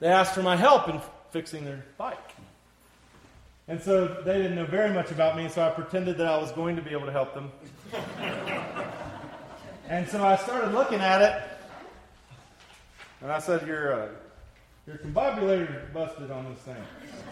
they 0.00 0.08
asked 0.08 0.34
for 0.34 0.42
my 0.42 0.56
help 0.56 0.88
in 0.88 1.00
fixing 1.30 1.64
their 1.64 1.84
bike. 1.96 2.18
And 3.66 3.80
so 3.82 4.06
they 4.24 4.38
didn't 4.38 4.54
know 4.54 4.64
very 4.64 4.90
much 4.90 5.10
about 5.10 5.36
me, 5.36 5.48
so 5.48 5.62
I 5.62 5.70
pretended 5.70 6.16
that 6.18 6.26
I 6.26 6.38
was 6.38 6.50
going 6.52 6.76
to 6.76 6.82
be 6.82 6.90
able 6.90 7.06
to 7.06 7.12
help 7.12 7.34
them. 7.34 7.52
and 9.88 10.08
so 10.08 10.24
I 10.24 10.36
started 10.36 10.72
looking 10.72 11.00
at 11.00 11.20
it, 11.20 11.42
and 13.20 13.30
I 13.30 13.38
said, 13.40 13.66
Your, 13.66 13.92
uh, 13.92 14.08
your 14.86 14.96
combobulator 14.96 15.92
busted 15.92 16.30
on 16.30 16.50
this 16.50 16.62
thing. 16.62 16.82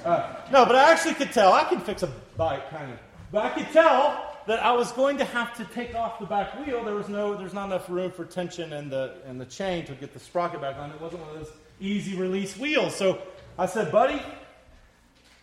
Uh, 0.05 0.35
no, 0.53 0.67
but 0.67 0.77
I 0.77 0.93
actually 0.93 1.15
could 1.15 1.33
tell. 1.33 1.55
I 1.55 1.65
can 1.65 1.81
fix 1.81 2.03
a 2.03 2.13
bike, 2.37 2.69
kind 2.71 2.93
of. 2.93 2.99
But 3.33 3.47
I 3.47 3.51
could 3.51 3.73
tell 3.73 4.37
that 4.47 4.63
I 4.63 4.73
was 4.73 4.93
going 4.93 5.17
to 5.19 5.25
have 5.25 5.57
to 5.57 5.65
take 5.75 5.95
off 5.95 6.19
the 6.19 6.27
back 6.27 6.55
wheel. 6.65 6.85
There 6.85 6.95
was 6.95 7.09
no, 7.09 7.35
there's 7.35 7.55
not 7.55 7.67
enough 7.67 7.89
room 7.89 8.13
for 8.13 8.25
tension 8.25 8.73
in 8.75 8.91
the, 8.91 9.15
in 9.27 9.39
the 9.39 9.47
chain 9.47 9.87
to 9.87 9.95
get 9.95 10.13
the 10.13 10.21
sprocket 10.21 10.61
back 10.61 10.77
on. 10.77 10.91
It 10.91 11.01
wasn't 11.01 11.23
one 11.23 11.31
of 11.37 11.47
those 11.47 11.53
easy 11.81 12.17
release 12.17 12.57
wheels. 12.57 12.95
So 12.95 13.21
I 13.59 13.67
said, 13.67 13.93
buddy, 13.93 14.21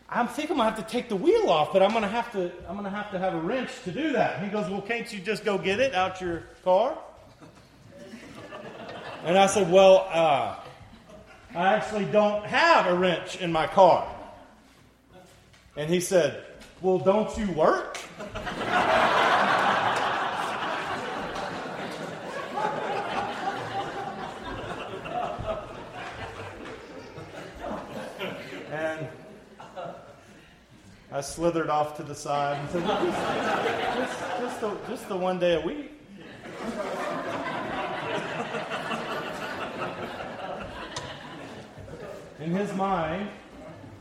I'm 0.10 0.28
thinking 0.28 0.54
I'm 0.54 0.58
gonna 0.58 0.76
have 0.76 0.86
to 0.88 0.92
take 0.92 1.10
the 1.10 1.16
wheel 1.16 1.50
off, 1.50 1.74
but 1.74 1.82
I'm 1.82 1.92
gonna 1.92 2.08
have 2.08 2.32
to 2.34 2.52
I'm 2.70 2.76
gonna 2.76 2.90
have 2.90 3.10
to 3.12 3.20
have 3.20 3.34
a 3.34 3.40
wrench 3.40 3.72
to 3.86 3.92
do 3.92 4.12
that. 4.14 4.44
He 4.44 4.50
goes, 4.50 4.70
Well, 4.70 4.82
can't 4.82 5.12
you 5.12 5.20
just 5.20 5.44
go 5.44 5.58
get 5.58 5.80
it 5.80 5.96
out 5.96 6.22
your 6.22 6.44
car? 6.64 6.98
And 9.26 9.38
I 9.38 9.48
said, 9.48 9.72
Well, 9.72 10.08
uh, 10.12 10.58
I 11.56 11.74
actually 11.76 12.06
don't 12.06 12.46
have 12.46 12.88
a 12.88 12.96
wrench 12.96 13.38
in 13.38 13.52
my 13.52 13.68
car. 13.68 14.08
And 15.76 15.90
he 15.90 16.00
said, 16.00 16.44
Well, 16.82 17.00
don't 17.00 17.36
you 17.38 17.52
work? 17.54 18.00
and 28.72 29.08
I 31.14 31.22
slithered 31.22 31.70
off 31.70 31.96
to 31.98 32.04
the 32.04 32.16
side 32.16 32.58
and 32.58 32.70
said, 32.72 32.84
just, 32.88 33.20
just, 33.98 34.40
just, 34.40 34.62
the, 34.62 34.78
just 34.90 35.08
the 35.08 35.16
one 35.16 35.38
day 35.38 35.54
a 35.54 35.62
week. 35.62 35.92
In 42.40 42.50
his 42.50 42.74
mind, 42.74 43.30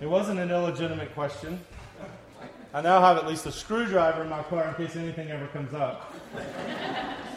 it 0.00 0.06
wasn't 0.06 0.40
an 0.40 0.50
illegitimate 0.50 1.12
question. 1.12 1.60
I 2.72 2.80
now 2.80 3.02
have 3.02 3.18
at 3.18 3.26
least 3.26 3.44
a 3.44 3.52
screwdriver 3.52 4.22
in 4.22 4.30
my 4.30 4.42
car 4.44 4.66
in 4.68 4.74
case 4.74 4.96
anything 4.96 5.30
ever 5.30 5.46
comes 5.48 5.74
up. 5.74 6.14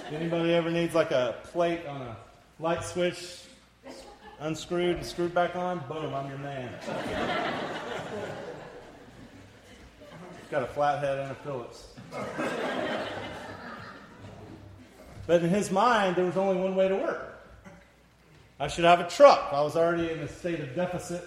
Anybody 0.10 0.54
ever 0.54 0.72
needs 0.72 0.96
like 0.96 1.12
a 1.12 1.36
plate 1.52 1.86
on 1.86 2.02
a 2.02 2.16
light 2.62 2.86
switch, 2.86 3.42
unscrewed 4.40 4.96
and 4.96 5.06
screwed 5.06 5.34
back 5.34 5.58
on? 5.58 5.80
Boom, 5.90 6.14
I'm 6.14 6.30
your 6.30 6.38
man. 6.38 6.74
Got 10.56 10.63
a 10.63 10.68
flathead 10.68 11.20
and 11.20 11.32
a 11.32 11.36
Phillips. 11.36 11.88
but 15.28 15.44
in 15.44 15.50
his 15.50 15.70
mind, 15.70 16.15
there 16.15 16.24
was 16.24 16.38
only 16.38 16.56
one 16.56 16.78
way 16.78 16.88
to 16.88 16.96
work. 16.96 17.44
I 18.58 18.70
should 18.70 18.86
have 18.86 19.02
a 19.02 19.10
truck. 19.10 19.50
I 19.52 19.62
was 19.62 19.76
already 19.76 20.10
in 20.10 20.20
a 20.20 20.30
state 20.30 20.62
of 20.62 20.74
deficit 20.74 21.26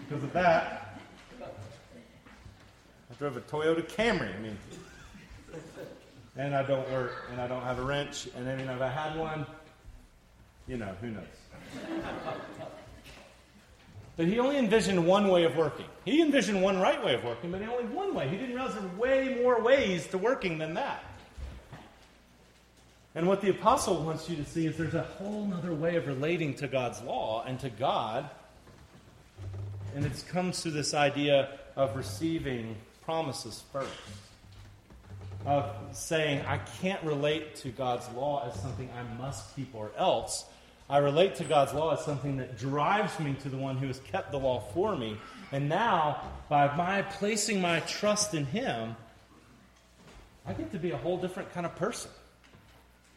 because 0.00 0.24
of 0.24 0.32
that. 0.32 0.98
I 1.40 3.14
drove 3.20 3.36
a 3.36 3.40
Toyota 3.42 3.88
Camry. 3.88 4.34
I 4.34 4.38
mean, 4.40 4.58
and 6.36 6.52
I 6.52 6.64
don't 6.64 6.90
work, 6.90 7.26
and 7.30 7.40
I 7.40 7.46
don't 7.46 7.62
have 7.62 7.78
a 7.78 7.82
wrench, 7.82 8.26
and 8.36 8.48
I 8.48 8.56
mean, 8.56 8.68
if 8.68 8.80
I 8.80 8.88
had 8.88 9.16
one, 9.16 9.46
you 10.66 10.76
know, 10.76 10.92
who 11.00 11.12
knows? 11.12 11.22
But 14.16 14.26
he 14.26 14.38
only 14.38 14.56
envisioned 14.56 15.06
one 15.06 15.28
way 15.28 15.44
of 15.44 15.56
working. 15.56 15.84
He 16.04 16.22
envisioned 16.22 16.62
one 16.62 16.80
right 16.80 17.04
way 17.04 17.14
of 17.14 17.22
working, 17.22 17.50
but 17.50 17.60
only 17.62 17.84
one 17.84 18.14
way. 18.14 18.28
He 18.28 18.36
didn't 18.36 18.54
realize 18.54 18.74
there 18.74 18.82
were 18.82 18.96
way 18.96 19.38
more 19.42 19.60
ways 19.60 20.06
to 20.08 20.18
working 20.18 20.56
than 20.56 20.74
that. 20.74 21.04
And 23.14 23.26
what 23.26 23.40
the 23.40 23.50
apostle 23.50 24.02
wants 24.02 24.28
you 24.28 24.36
to 24.36 24.44
see 24.44 24.66
is 24.66 24.76
there's 24.76 24.94
a 24.94 25.02
whole 25.02 25.52
other 25.54 25.72
way 25.72 25.96
of 25.96 26.06
relating 26.06 26.54
to 26.54 26.68
God's 26.68 27.00
law 27.02 27.44
and 27.46 27.60
to 27.60 27.70
God. 27.70 28.28
And 29.94 30.04
it 30.04 30.24
comes 30.28 30.62
through 30.62 30.72
this 30.72 30.94
idea 30.94 31.58
of 31.76 31.96
receiving 31.96 32.76
promises 33.04 33.64
first. 33.72 33.90
of 35.46 35.70
saying 35.92 36.44
I 36.44 36.58
can't 36.58 37.02
relate 37.04 37.54
to 37.56 37.68
God's 37.68 38.08
law 38.10 38.48
as 38.48 38.60
something 38.60 38.90
I 38.98 39.20
must 39.20 39.54
keep 39.54 39.74
or 39.74 39.92
else. 39.96 40.44
I 40.88 40.98
relate 40.98 41.34
to 41.36 41.44
God's 41.44 41.74
law 41.74 41.94
as 41.94 42.04
something 42.04 42.36
that 42.36 42.58
drives 42.58 43.18
me 43.18 43.34
to 43.42 43.48
the 43.48 43.56
one 43.56 43.76
who 43.76 43.88
has 43.88 43.98
kept 44.00 44.30
the 44.30 44.38
law 44.38 44.60
for 44.72 44.94
me. 44.96 45.16
And 45.50 45.68
now, 45.68 46.22
by 46.48 46.74
my 46.76 47.02
placing 47.02 47.60
my 47.60 47.80
trust 47.80 48.34
in 48.34 48.46
Him, 48.46 48.94
I 50.46 50.52
get 50.52 50.70
to 50.72 50.78
be 50.78 50.92
a 50.92 50.96
whole 50.96 51.18
different 51.18 51.52
kind 51.52 51.66
of 51.66 51.74
person. 51.74 52.10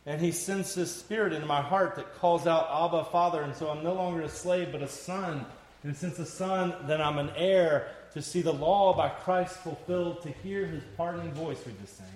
And 0.08 0.20
He 0.20 0.32
sends 0.32 0.74
His 0.74 0.94
Spirit 0.94 1.32
into 1.32 1.46
my 1.46 1.62
heart 1.62 1.96
that 1.98 2.16
calls 2.16 2.48
out, 2.48 2.70
Abba, 2.72 3.06
Father. 3.06 3.44
And 3.44 3.56
so 3.56 3.70
I'm 3.70 3.84
no 3.84 3.94
longer 3.94 4.24
a 4.24 4.30
slave, 4.30 4.70
but 4.72 4.82
a 4.82 4.88
son. 4.88 5.46
And 5.84 5.96
since 5.96 6.18
a 6.18 6.26
son, 6.26 6.74
then 6.88 7.02
I'm 7.02 7.20
an 7.20 7.30
heir 7.36 7.90
to 8.14 8.22
see 8.24 8.42
the 8.42 8.52
law 8.52 8.98
by 8.98 9.10
Christ 9.10 9.58
fulfilled, 9.58 10.24
to 10.24 10.32
hear 10.32 10.66
His 10.66 10.84
pardoning 10.98 11.32
voice, 11.34 11.60
we 11.68 11.74
just 11.80 11.98
sang. 11.98 12.08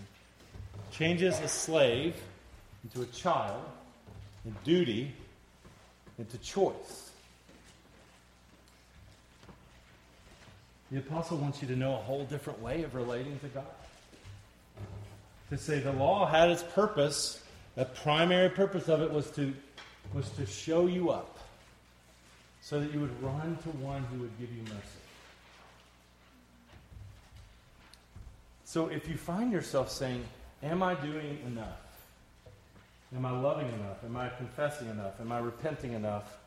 Changes 0.91 1.39
a 1.39 1.47
slave 1.47 2.15
into 2.83 3.03
a 3.03 3.11
child 3.11 3.63
in 4.45 4.55
duty 4.63 5.13
into 6.17 6.37
choice. 6.39 7.11
The 10.91 10.99
apostle 10.99 11.37
wants 11.37 11.61
you 11.61 11.67
to 11.69 11.75
know 11.75 11.93
a 11.93 11.97
whole 11.97 12.25
different 12.25 12.61
way 12.61 12.83
of 12.83 12.93
relating 12.93 13.39
to 13.39 13.47
God. 13.47 13.65
To 15.49 15.57
say 15.57 15.79
the 15.79 15.91
law 15.91 16.27
had 16.27 16.49
its 16.49 16.63
purpose, 16.63 17.43
the 17.75 17.85
primary 17.85 18.49
purpose 18.49 18.87
of 18.89 19.01
it 19.01 19.11
was 19.11 19.31
to, 19.31 19.53
was 20.13 20.29
to 20.31 20.45
show 20.45 20.85
you 20.85 21.09
up 21.09 21.39
so 22.61 22.79
that 22.79 22.93
you 22.93 22.99
would 22.99 23.23
run 23.23 23.57
to 23.63 23.69
one 23.69 24.03
who 24.03 24.19
would 24.19 24.39
give 24.39 24.51
you 24.51 24.61
mercy. 24.63 25.03
So 28.65 28.87
if 28.87 29.07
you 29.07 29.17
find 29.17 29.51
yourself 29.51 29.91
saying, 29.91 30.23
Am 30.63 30.81
I 30.81 30.95
doing 30.95 31.39
enough? 31.45 31.92
Am 33.15 33.25
I 33.25 33.31
loving 33.31 33.67
enough? 33.67 34.03
Am 34.03 34.17
I 34.17 34.29
confessing 34.29 34.89
enough? 34.89 35.19
Am 35.19 35.31
I 35.31 35.39
repenting 35.39 35.93
enough? 35.93 36.37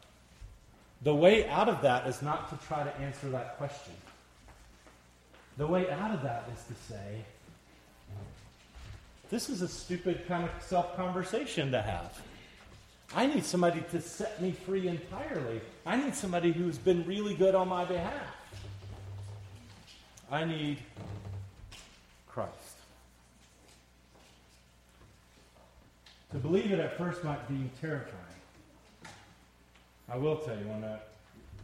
The 1.02 1.14
way 1.14 1.46
out 1.48 1.68
of 1.68 1.82
that 1.82 2.06
is 2.06 2.22
not 2.22 2.48
to 2.50 2.66
try 2.66 2.82
to 2.82 2.96
answer 2.98 3.28
that 3.30 3.56
question. 3.58 3.94
The 5.58 5.66
way 5.66 5.90
out 5.90 6.10
of 6.10 6.22
that 6.22 6.48
is 6.52 6.64
to 6.64 6.92
say, 6.92 7.24
this 9.30 9.48
is 9.48 9.62
a 9.62 9.68
stupid 9.68 10.26
kind 10.26 10.44
of 10.44 10.50
self 10.62 10.96
conversation 10.96 11.70
to 11.72 11.82
have. 11.82 12.20
I 13.14 13.26
need 13.26 13.44
somebody 13.44 13.82
to 13.92 14.00
set 14.00 14.42
me 14.42 14.52
free 14.52 14.88
entirely. 14.88 15.60
I 15.84 15.96
need 15.96 16.14
somebody 16.14 16.52
who's 16.52 16.78
been 16.78 17.06
really 17.06 17.34
good 17.34 17.54
on 17.54 17.68
my 17.68 17.84
behalf. 17.84 18.36
I 20.30 20.44
need 20.44 20.78
Christ. 22.26 22.75
To 26.32 26.38
believe 26.38 26.72
it 26.72 26.80
at 26.80 26.98
first 26.98 27.22
might 27.22 27.48
be 27.48 27.70
terrifying. 27.80 28.12
I 30.08 30.16
will 30.16 30.36
tell 30.36 30.56
you, 30.56 30.68
on 30.70 30.80
that, 30.82 31.08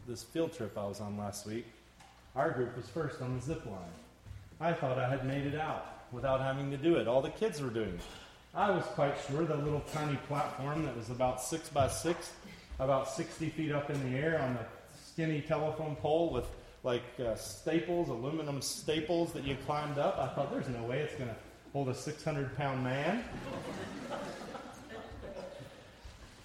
this 0.07 0.23
field 0.23 0.53
trip 0.53 0.77
I 0.77 0.85
was 0.85 1.01
on 1.01 1.17
last 1.17 1.45
week, 1.45 1.65
our 2.35 2.51
group 2.51 2.75
was 2.75 2.87
first 2.87 3.21
on 3.21 3.35
the 3.35 3.41
zip 3.41 3.65
line. 3.65 3.77
I 4.59 4.73
thought 4.73 4.97
I 4.97 5.09
had 5.09 5.25
made 5.25 5.45
it 5.45 5.59
out 5.59 6.05
without 6.11 6.39
having 6.39 6.71
to 6.71 6.77
do 6.77 6.95
it. 6.95 7.07
All 7.07 7.21
the 7.21 7.29
kids 7.29 7.61
were 7.61 7.69
doing 7.69 7.89
it. 7.89 8.01
I 8.55 8.69
was 8.69 8.83
quite 8.85 9.15
sure 9.27 9.43
the 9.45 9.55
little 9.55 9.83
tiny 9.93 10.15
platform 10.27 10.83
that 10.85 10.95
was 10.95 11.09
about 11.09 11.41
six 11.41 11.69
by 11.69 11.87
six, 11.87 12.31
about 12.79 13.09
60 13.09 13.49
feet 13.49 13.71
up 13.71 13.89
in 13.89 14.11
the 14.11 14.17
air 14.17 14.41
on 14.41 14.53
the 14.53 14.65
skinny 15.03 15.41
telephone 15.41 15.95
pole 15.97 16.31
with 16.31 16.45
like 16.83 17.03
uh, 17.19 17.35
staples, 17.35 18.09
aluminum 18.09 18.61
staples 18.61 19.33
that 19.33 19.43
you 19.43 19.57
climbed 19.65 19.97
up. 19.97 20.17
I 20.19 20.27
thought, 20.35 20.51
there's 20.51 20.69
no 20.69 20.83
way 20.83 20.99
it's 20.99 21.15
going 21.15 21.29
to 21.29 21.35
hold 21.71 21.89
a 21.89 21.95
600 21.95 22.55
pound 22.55 22.83
man. 22.83 23.23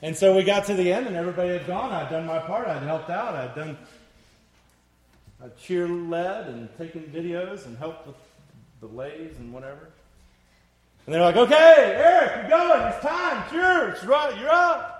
And 0.01 0.17
so 0.17 0.37
we 0.37 0.45
got 0.45 0.67
to 0.67 0.75
the 0.75 0.93
end, 0.93 1.09
and 1.09 1.17
everybody 1.17 1.49
had 1.51 1.67
gone. 1.67 1.91
I'd 1.91 2.09
done 2.09 2.25
my 2.27 2.39
part. 2.39 2.69
I'd 2.69 2.83
helped 2.83 3.11
out. 3.11 3.35
I'd 3.35 3.55
done, 3.55 3.77
I'd 5.43 5.59
cheer 5.59 5.89
led 5.89 6.47
and 6.47 6.69
taken 6.79 7.03
videos 7.03 7.67
and 7.67 7.77
helped 7.79 8.07
with 8.07 8.17
the 8.81 8.87
lays 8.87 9.37
and 9.39 9.53
whatever. 9.53 9.89
And 11.07 11.15
they're 11.15 11.23
like, 11.23 11.37
"Okay, 11.37 11.95
Eric, 11.97 12.49
you're 12.49 12.51
going. 12.51 12.83
It's 12.93 13.03
time. 13.03 13.45
It's 13.93 14.05
right. 14.05 14.39
You're 14.39 14.51
up." 14.51 14.95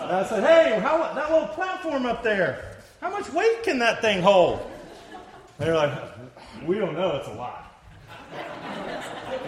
and 0.00 0.16
I 0.16 0.24
said, 0.26 0.44
"Hey, 0.44 0.80
how 0.80 1.12
that 1.14 1.30
little 1.30 1.48
platform 1.48 2.06
up 2.06 2.22
there? 2.22 2.76
How 3.02 3.10
much 3.10 3.30
weight 3.32 3.64
can 3.64 3.80
that 3.80 4.00
thing 4.00 4.22
hold?" 4.22 4.60
They're 5.58 5.74
like, 5.74 6.17
we 6.66 6.78
don't 6.78 6.94
know 6.94 7.16
it's 7.16 7.28
a 7.28 7.32
lot. 7.32 7.64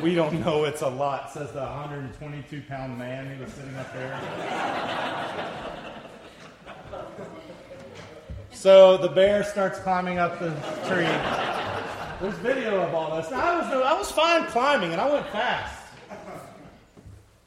We 0.02 0.14
don't 0.14 0.40
know 0.40 0.64
it's 0.64 0.82
a 0.82 0.88
lot, 0.88 1.32
says 1.32 1.52
the 1.52 1.60
122 1.60 2.62
pound 2.68 2.98
man 2.98 3.26
who 3.26 3.42
was 3.42 3.52
sitting 3.52 3.76
up 3.76 3.92
there. 3.92 4.18
So 8.52 8.96
the 8.96 9.08
bear 9.08 9.42
starts 9.42 9.78
climbing 9.78 10.18
up 10.18 10.38
the 10.38 10.50
tree. 10.86 11.08
There's 12.20 12.34
video 12.42 12.82
of 12.82 12.94
all 12.94 13.16
this. 13.16 13.30
Now, 13.30 13.40
I 13.40 13.56
was, 13.56 13.66
I 13.66 13.98
was 13.98 14.10
fine 14.10 14.46
climbing, 14.46 14.92
and 14.92 15.00
I 15.00 15.10
went 15.10 15.26
fast. 15.28 15.80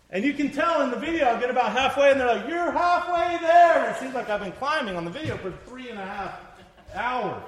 And 0.10 0.24
you 0.24 0.34
can 0.34 0.52
tell 0.52 0.82
in 0.82 0.92
the 0.92 0.98
video, 0.98 1.26
I'll 1.26 1.40
get 1.40 1.52
about 1.52 1.72
halfway, 1.72 2.12
and 2.12 2.20
they're 2.20 2.28
like, 2.28 2.48
You're 2.48 2.72
halfway 2.72 3.38
there. 3.46 3.92
It 3.92 3.98
seems 3.98 4.16
like 4.16 4.30
I've 4.30 4.42
been 4.42 4.54
climbing 4.54 4.96
on 4.96 5.06
the 5.06 5.12
video 5.12 5.38
for 5.38 5.52
three 5.68 5.90
and 5.90 6.00
a 6.00 6.06
half 6.06 6.40
hours. 6.96 7.44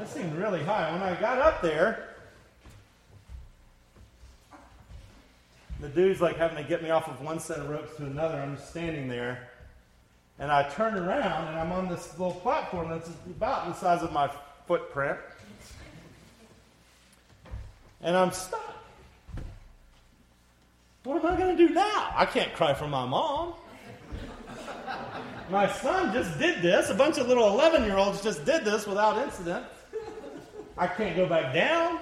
That 0.00 0.08
seemed 0.08 0.34
really 0.38 0.64
high. 0.64 0.90
When 0.92 1.02
I 1.02 1.14
got 1.20 1.38
up 1.40 1.60
there, 1.60 2.08
the 5.78 5.90
dude's 5.90 6.22
like 6.22 6.38
having 6.38 6.56
to 6.56 6.66
get 6.66 6.82
me 6.82 6.88
off 6.88 7.06
of 7.06 7.20
one 7.20 7.38
set 7.38 7.58
of 7.58 7.68
ropes 7.68 7.94
to 7.96 8.06
another. 8.06 8.38
I'm 8.38 8.56
just 8.56 8.70
standing 8.70 9.08
there. 9.08 9.50
And 10.38 10.50
I 10.50 10.66
turn 10.70 10.94
around 10.94 11.48
and 11.48 11.58
I'm 11.58 11.70
on 11.70 11.90
this 11.90 12.18
little 12.18 12.32
platform 12.32 12.88
that's 12.88 13.10
about 13.26 13.66
the 13.66 13.74
size 13.74 14.02
of 14.02 14.10
my 14.10 14.30
footprint. 14.66 15.18
And 18.00 18.16
I'm 18.16 18.32
stuck. 18.32 18.74
What 21.04 21.22
am 21.22 21.30
I 21.30 21.36
going 21.36 21.54
to 21.58 21.68
do 21.68 21.74
now? 21.74 22.14
I 22.16 22.24
can't 22.24 22.54
cry 22.54 22.72
for 22.72 22.88
my 22.88 23.04
mom. 23.04 23.52
My 25.50 25.70
son 25.70 26.14
just 26.14 26.38
did 26.38 26.62
this. 26.62 26.88
A 26.88 26.94
bunch 26.94 27.18
of 27.18 27.28
little 27.28 27.48
11 27.48 27.84
year 27.84 27.98
olds 27.98 28.22
just 28.22 28.46
did 28.46 28.64
this 28.64 28.86
without 28.86 29.18
incident. 29.18 29.66
I 30.76 30.86
can't 30.86 31.16
go 31.16 31.26
back 31.26 31.54
down. 31.54 32.00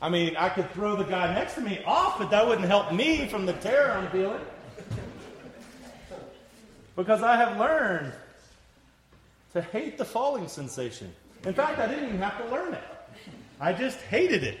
I 0.00 0.08
mean, 0.08 0.36
I 0.36 0.48
could 0.48 0.70
throw 0.72 0.94
the 0.94 1.04
guy 1.04 1.34
next 1.34 1.54
to 1.54 1.60
me 1.60 1.82
off, 1.84 2.18
but 2.18 2.30
that 2.30 2.46
wouldn't 2.46 2.68
help 2.68 2.92
me 2.92 3.26
from 3.26 3.46
the 3.46 3.54
terror 3.54 3.92
I'm 3.92 4.08
feeling. 4.10 4.40
Because 6.94 7.22
I 7.22 7.36
have 7.36 7.58
learned 7.58 8.12
to 9.54 9.62
hate 9.62 9.98
the 9.98 10.04
falling 10.04 10.46
sensation. 10.46 11.12
In 11.44 11.54
fact, 11.54 11.78
I 11.78 11.86
didn't 11.88 12.04
even 12.04 12.18
have 12.18 12.38
to 12.38 12.50
learn 12.50 12.74
it. 12.74 12.84
I 13.60 13.72
just 13.72 13.98
hated 14.02 14.44
it. 14.44 14.58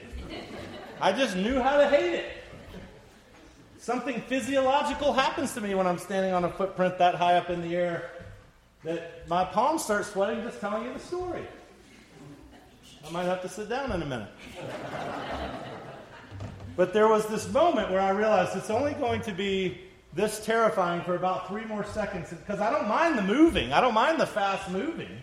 I 1.00 1.12
just 1.12 1.36
knew 1.36 1.60
how 1.60 1.76
to 1.76 1.88
hate 1.88 2.14
it. 2.14 2.26
Something 3.78 4.20
physiological 4.22 5.12
happens 5.12 5.54
to 5.54 5.60
me 5.60 5.74
when 5.74 5.86
I'm 5.86 5.98
standing 5.98 6.32
on 6.32 6.44
a 6.44 6.50
footprint 6.50 6.98
that 6.98 7.14
high 7.14 7.36
up 7.36 7.48
in 7.48 7.62
the 7.62 7.76
air 7.76 8.10
that 8.88 9.28
my 9.28 9.44
palms 9.44 9.84
start 9.84 10.06
sweating 10.06 10.42
just 10.42 10.60
telling 10.60 10.84
you 10.84 10.94
the 10.94 10.98
story. 10.98 11.42
I 13.06 13.10
might 13.10 13.24
have 13.24 13.42
to 13.42 13.48
sit 13.48 13.68
down 13.68 13.92
in 13.92 14.00
a 14.00 14.06
minute. 14.06 14.30
but 16.74 16.94
there 16.94 17.06
was 17.06 17.26
this 17.26 17.52
moment 17.52 17.90
where 17.90 18.00
I 18.00 18.10
realized 18.10 18.56
it's 18.56 18.70
only 18.70 18.94
going 18.94 19.20
to 19.22 19.32
be 19.32 19.78
this 20.14 20.42
terrifying 20.42 21.02
for 21.02 21.16
about 21.16 21.48
three 21.48 21.66
more 21.66 21.84
seconds 21.84 22.30
because 22.30 22.60
I 22.60 22.70
don't 22.70 22.88
mind 22.88 23.18
the 23.18 23.22
moving. 23.22 23.74
I 23.74 23.82
don't 23.82 23.92
mind 23.92 24.18
the 24.18 24.26
fast 24.26 24.70
moving. 24.70 25.20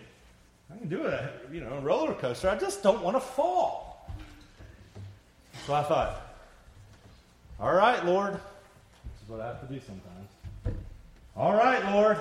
I 0.72 0.78
can 0.78 0.88
do 0.88 1.04
a 1.04 1.28
you 1.52 1.60
know 1.60 1.72
a 1.72 1.80
roller 1.80 2.14
coaster. 2.14 2.48
I 2.48 2.56
just 2.56 2.84
don't 2.84 3.02
want 3.02 3.16
to 3.16 3.20
fall. 3.20 4.12
So 5.66 5.74
I 5.74 5.82
thought, 5.82 6.36
all 7.58 7.74
right, 7.74 8.04
Lord, 8.06 8.34
this 8.34 9.22
is 9.24 9.28
what 9.28 9.40
I 9.40 9.48
have 9.48 9.66
to 9.66 9.74
do 9.74 9.80
sometimes. 9.80 10.78
All 11.36 11.54
right, 11.54 11.84
Lord. 11.92 12.18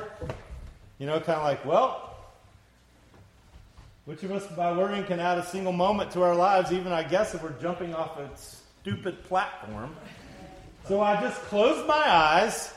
You 0.98 1.06
know, 1.06 1.20
kind 1.20 1.38
of 1.38 1.44
like, 1.44 1.66
well, 1.66 2.16
which 4.06 4.24
of 4.24 4.32
us 4.32 4.46
by 4.56 4.72
worrying 4.72 5.04
can 5.04 5.20
add 5.20 5.38
a 5.38 5.46
single 5.46 5.74
moment 5.74 6.12
to 6.12 6.22
our 6.22 6.36
lives, 6.36 6.72
even 6.72 6.92
I 6.92 7.04
guess 7.04 7.34
if 7.34 7.44
we're 7.44 7.60
jumping 7.60 7.94
off 7.94 8.18
a 8.18 8.30
stupid 8.36 9.24
platform? 9.24 9.96
So 10.88 11.02
I 11.02 11.20
just 11.20 11.42
closed 11.44 11.88
my 11.88 12.04
eyes, 12.08 12.74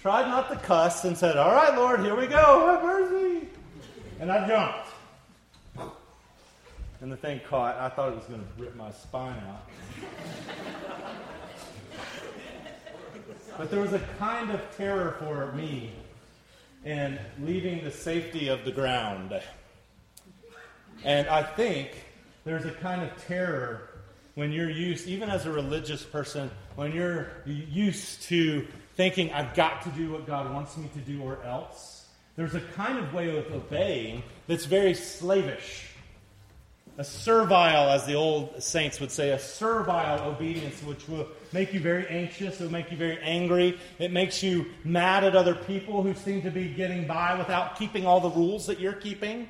tried 0.00 0.28
not 0.28 0.50
to 0.50 0.56
cuss, 0.56 1.04
and 1.04 1.16
said, 1.16 1.36
All 1.36 1.52
right, 1.52 1.74
Lord, 1.74 2.00
here 2.00 2.14
we 2.14 2.26
go. 2.26 2.66
Have 2.66 2.82
mercy. 2.82 3.48
And 4.20 4.30
I 4.30 4.46
jumped. 4.46 4.88
And 7.00 7.10
the 7.10 7.16
thing 7.16 7.40
caught. 7.48 7.76
I 7.78 7.88
thought 7.88 8.12
it 8.12 8.16
was 8.16 8.24
going 8.26 8.40
to 8.40 8.62
rip 8.62 8.76
my 8.76 8.92
spine 8.92 9.42
out. 9.48 9.66
But 13.58 13.70
there 13.70 13.80
was 13.80 13.92
a 13.92 13.98
kind 14.18 14.50
of 14.50 14.60
terror 14.76 15.16
for 15.18 15.50
me 15.52 15.92
in 16.84 17.18
leaving 17.40 17.84
the 17.84 17.90
safety 17.90 18.48
of 18.48 18.64
the 18.64 18.72
ground. 18.72 19.40
And 21.04 21.28
I 21.28 21.42
think 21.42 21.90
there's 22.44 22.64
a 22.64 22.70
kind 22.70 23.02
of 23.02 23.24
terror 23.24 23.88
when 24.34 24.50
you're 24.52 24.70
used, 24.70 25.06
even 25.08 25.28
as 25.28 25.46
a 25.46 25.52
religious 25.52 26.02
person, 26.02 26.50
when 26.74 26.92
you're 26.92 27.28
used 27.46 28.22
to 28.22 28.66
thinking, 28.96 29.32
I've 29.32 29.54
got 29.54 29.82
to 29.82 29.90
do 29.90 30.12
what 30.12 30.26
God 30.26 30.52
wants 30.52 30.76
me 30.76 30.88
to 30.94 31.00
do 31.00 31.22
or 31.22 31.42
else. 31.42 32.06
There's 32.36 32.54
a 32.54 32.60
kind 32.60 32.98
of 32.98 33.12
way 33.12 33.36
of 33.36 33.52
obeying 33.52 34.22
that's 34.46 34.64
very 34.64 34.94
slavish. 34.94 35.86
A 36.98 37.04
servile, 37.04 37.88
as 37.88 38.04
the 38.04 38.14
old 38.14 38.62
saints 38.62 39.00
would 39.00 39.10
say, 39.10 39.30
a 39.30 39.38
servile 39.38 40.28
obedience, 40.28 40.82
which 40.82 41.08
will 41.08 41.26
make 41.52 41.72
you 41.72 41.80
very 41.80 42.06
anxious, 42.08 42.60
it 42.60 42.64
will 42.64 42.72
make 42.72 42.90
you 42.90 42.98
very 42.98 43.18
angry. 43.22 43.78
It 43.98 44.12
makes 44.12 44.42
you 44.42 44.66
mad 44.84 45.24
at 45.24 45.34
other 45.34 45.54
people 45.54 46.02
who 46.02 46.12
seem 46.12 46.42
to 46.42 46.50
be 46.50 46.68
getting 46.68 47.06
by 47.06 47.34
without 47.38 47.78
keeping 47.78 48.06
all 48.06 48.20
the 48.20 48.30
rules 48.30 48.66
that 48.66 48.78
you're 48.78 48.92
keeping. 48.92 49.48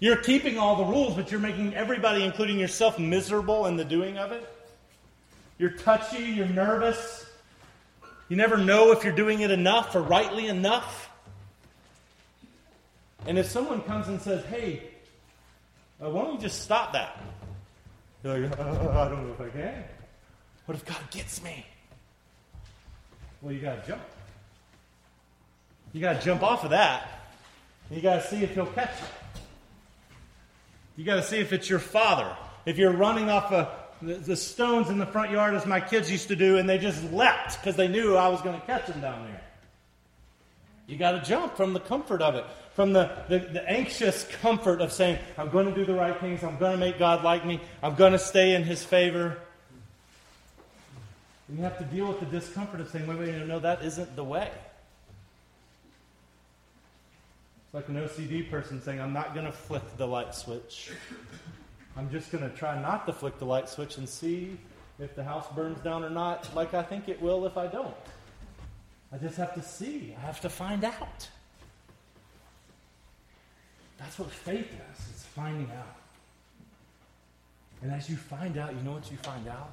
You're 0.00 0.16
keeping 0.16 0.56
all 0.56 0.76
the 0.76 0.84
rules, 0.84 1.14
but 1.14 1.30
you're 1.30 1.40
making 1.40 1.74
everybody, 1.74 2.24
including 2.24 2.58
yourself, 2.58 2.98
miserable 2.98 3.66
in 3.66 3.76
the 3.76 3.84
doing 3.84 4.16
of 4.16 4.32
it. 4.32 4.48
You're 5.58 5.72
touchy, 5.72 6.22
you're 6.22 6.46
nervous. 6.46 7.26
You 8.28 8.36
never 8.36 8.56
know 8.56 8.92
if 8.92 9.04
you're 9.04 9.14
doing 9.14 9.40
it 9.40 9.50
enough 9.50 9.94
or 9.94 10.00
rightly 10.00 10.46
enough. 10.46 11.10
And 13.26 13.36
if 13.36 13.46
someone 13.46 13.82
comes 13.82 14.08
and 14.08 14.20
says, 14.20 14.44
hey, 14.46 14.94
uh, 16.02 16.10
why 16.10 16.22
don't 16.22 16.34
you 16.34 16.40
just 16.40 16.62
stop 16.62 16.92
that? 16.92 17.20
You're 18.22 18.38
like, 18.38 18.60
I 18.60 19.08
don't 19.08 19.26
know 19.26 19.32
if 19.32 19.40
I 19.40 19.48
can. 19.48 19.84
What 20.66 20.76
if 20.76 20.84
God 20.84 21.10
gets 21.10 21.42
me? 21.42 21.64
Well, 23.40 23.52
you 23.52 23.60
got 23.60 23.82
to 23.82 23.88
jump. 23.88 24.02
You 25.92 26.00
got 26.00 26.20
to 26.20 26.24
jump 26.24 26.42
off 26.42 26.64
of 26.64 26.70
that. 26.70 27.08
You 27.90 28.00
got 28.00 28.22
to 28.22 28.28
see 28.28 28.42
if 28.42 28.54
he'll 28.54 28.66
catch 28.66 29.00
you. 29.00 29.06
You 30.96 31.04
got 31.04 31.16
to 31.16 31.22
see 31.22 31.38
if 31.38 31.52
it's 31.52 31.70
your 31.70 31.78
father. 31.78 32.36
If 32.66 32.76
you're 32.76 32.92
running 32.92 33.30
off 33.30 33.52
a, 33.52 33.72
the, 34.02 34.14
the, 34.14 34.36
stones 34.36 34.90
in 34.90 34.98
the 34.98 35.06
front 35.06 35.30
yard, 35.30 35.54
as 35.54 35.64
my 35.64 35.80
kids 35.80 36.10
used 36.10 36.28
to 36.28 36.36
do, 36.36 36.58
and 36.58 36.68
they 36.68 36.76
just 36.76 37.02
leapt 37.12 37.58
because 37.58 37.76
they 37.76 37.88
knew 37.88 38.16
I 38.16 38.28
was 38.28 38.42
going 38.42 38.60
to 38.60 38.66
catch 38.66 38.86
them 38.86 39.00
down 39.00 39.24
there. 39.24 39.40
You 40.88 40.96
got 40.96 41.12
to 41.12 41.20
jump 41.20 41.54
from 41.54 41.74
the 41.74 41.80
comfort 41.80 42.22
of 42.22 42.34
it, 42.34 42.46
from 42.72 42.94
the, 42.94 43.10
the, 43.28 43.40
the, 43.40 43.70
anxious 43.70 44.26
comfort 44.40 44.80
of 44.80 44.90
saying, 44.90 45.18
I'm 45.36 45.50
going 45.50 45.66
to 45.66 45.74
do 45.74 45.84
the 45.84 45.92
right 45.92 46.18
things, 46.18 46.42
I'm 46.42 46.56
going 46.56 46.72
to 46.72 46.78
make 46.78 46.98
God 46.98 47.22
like 47.22 47.44
me, 47.44 47.60
I'm 47.82 47.94
going 47.94 48.12
to 48.12 48.18
stay 48.18 48.54
in 48.54 48.64
His 48.64 48.82
favor. 48.82 49.36
And 51.46 51.58
you 51.58 51.64
have 51.64 51.76
to 51.76 51.84
deal 51.84 52.08
with 52.08 52.20
the 52.20 52.26
discomfort 52.26 52.80
of 52.80 52.88
saying, 52.88 53.06
wait, 53.06 53.18
wait, 53.18 53.46
no, 53.46 53.58
that 53.58 53.84
isn't 53.84 54.16
the 54.16 54.24
way. 54.24 54.50
It's 57.66 57.74
like 57.74 57.88
an 57.88 57.96
OCD 57.96 58.50
person 58.50 58.80
saying, 58.80 58.98
I'm 58.98 59.12
not 59.12 59.34
going 59.34 59.44
to 59.44 59.52
flick 59.52 59.82
the 59.98 60.06
light 60.06 60.34
switch. 60.34 60.90
I'm 61.98 62.10
just 62.10 62.32
going 62.32 62.48
to 62.48 62.56
try 62.56 62.80
not 62.80 63.06
to 63.08 63.12
flick 63.12 63.38
the 63.38 63.44
light 63.44 63.68
switch 63.68 63.98
and 63.98 64.08
see 64.08 64.56
if 64.98 65.14
the 65.14 65.22
house 65.22 65.46
burns 65.54 65.80
down 65.80 66.02
or 66.02 66.08
not, 66.08 66.48
like 66.54 66.72
I 66.72 66.82
think 66.82 67.10
it 67.10 67.20
will 67.20 67.44
if 67.44 67.58
I 67.58 67.66
don't. 67.66 67.94
I 69.12 69.18
just 69.18 69.36
have 69.36 69.54
to 69.54 69.62
see. 69.62 70.14
I 70.16 70.26
have 70.26 70.40
to 70.42 70.50
find 70.50 70.84
out. 70.84 71.28
That's 73.98 74.18
what 74.18 74.30
faith 74.30 74.70
is. 74.70 75.06
It's 75.10 75.24
finding 75.24 75.70
out. 75.76 75.96
And 77.82 77.92
as 77.92 78.08
you 78.10 78.16
find 78.16 78.58
out, 78.58 78.74
you 78.74 78.82
know 78.82 78.92
what 78.92 79.10
you 79.10 79.16
find 79.18 79.48
out? 79.48 79.70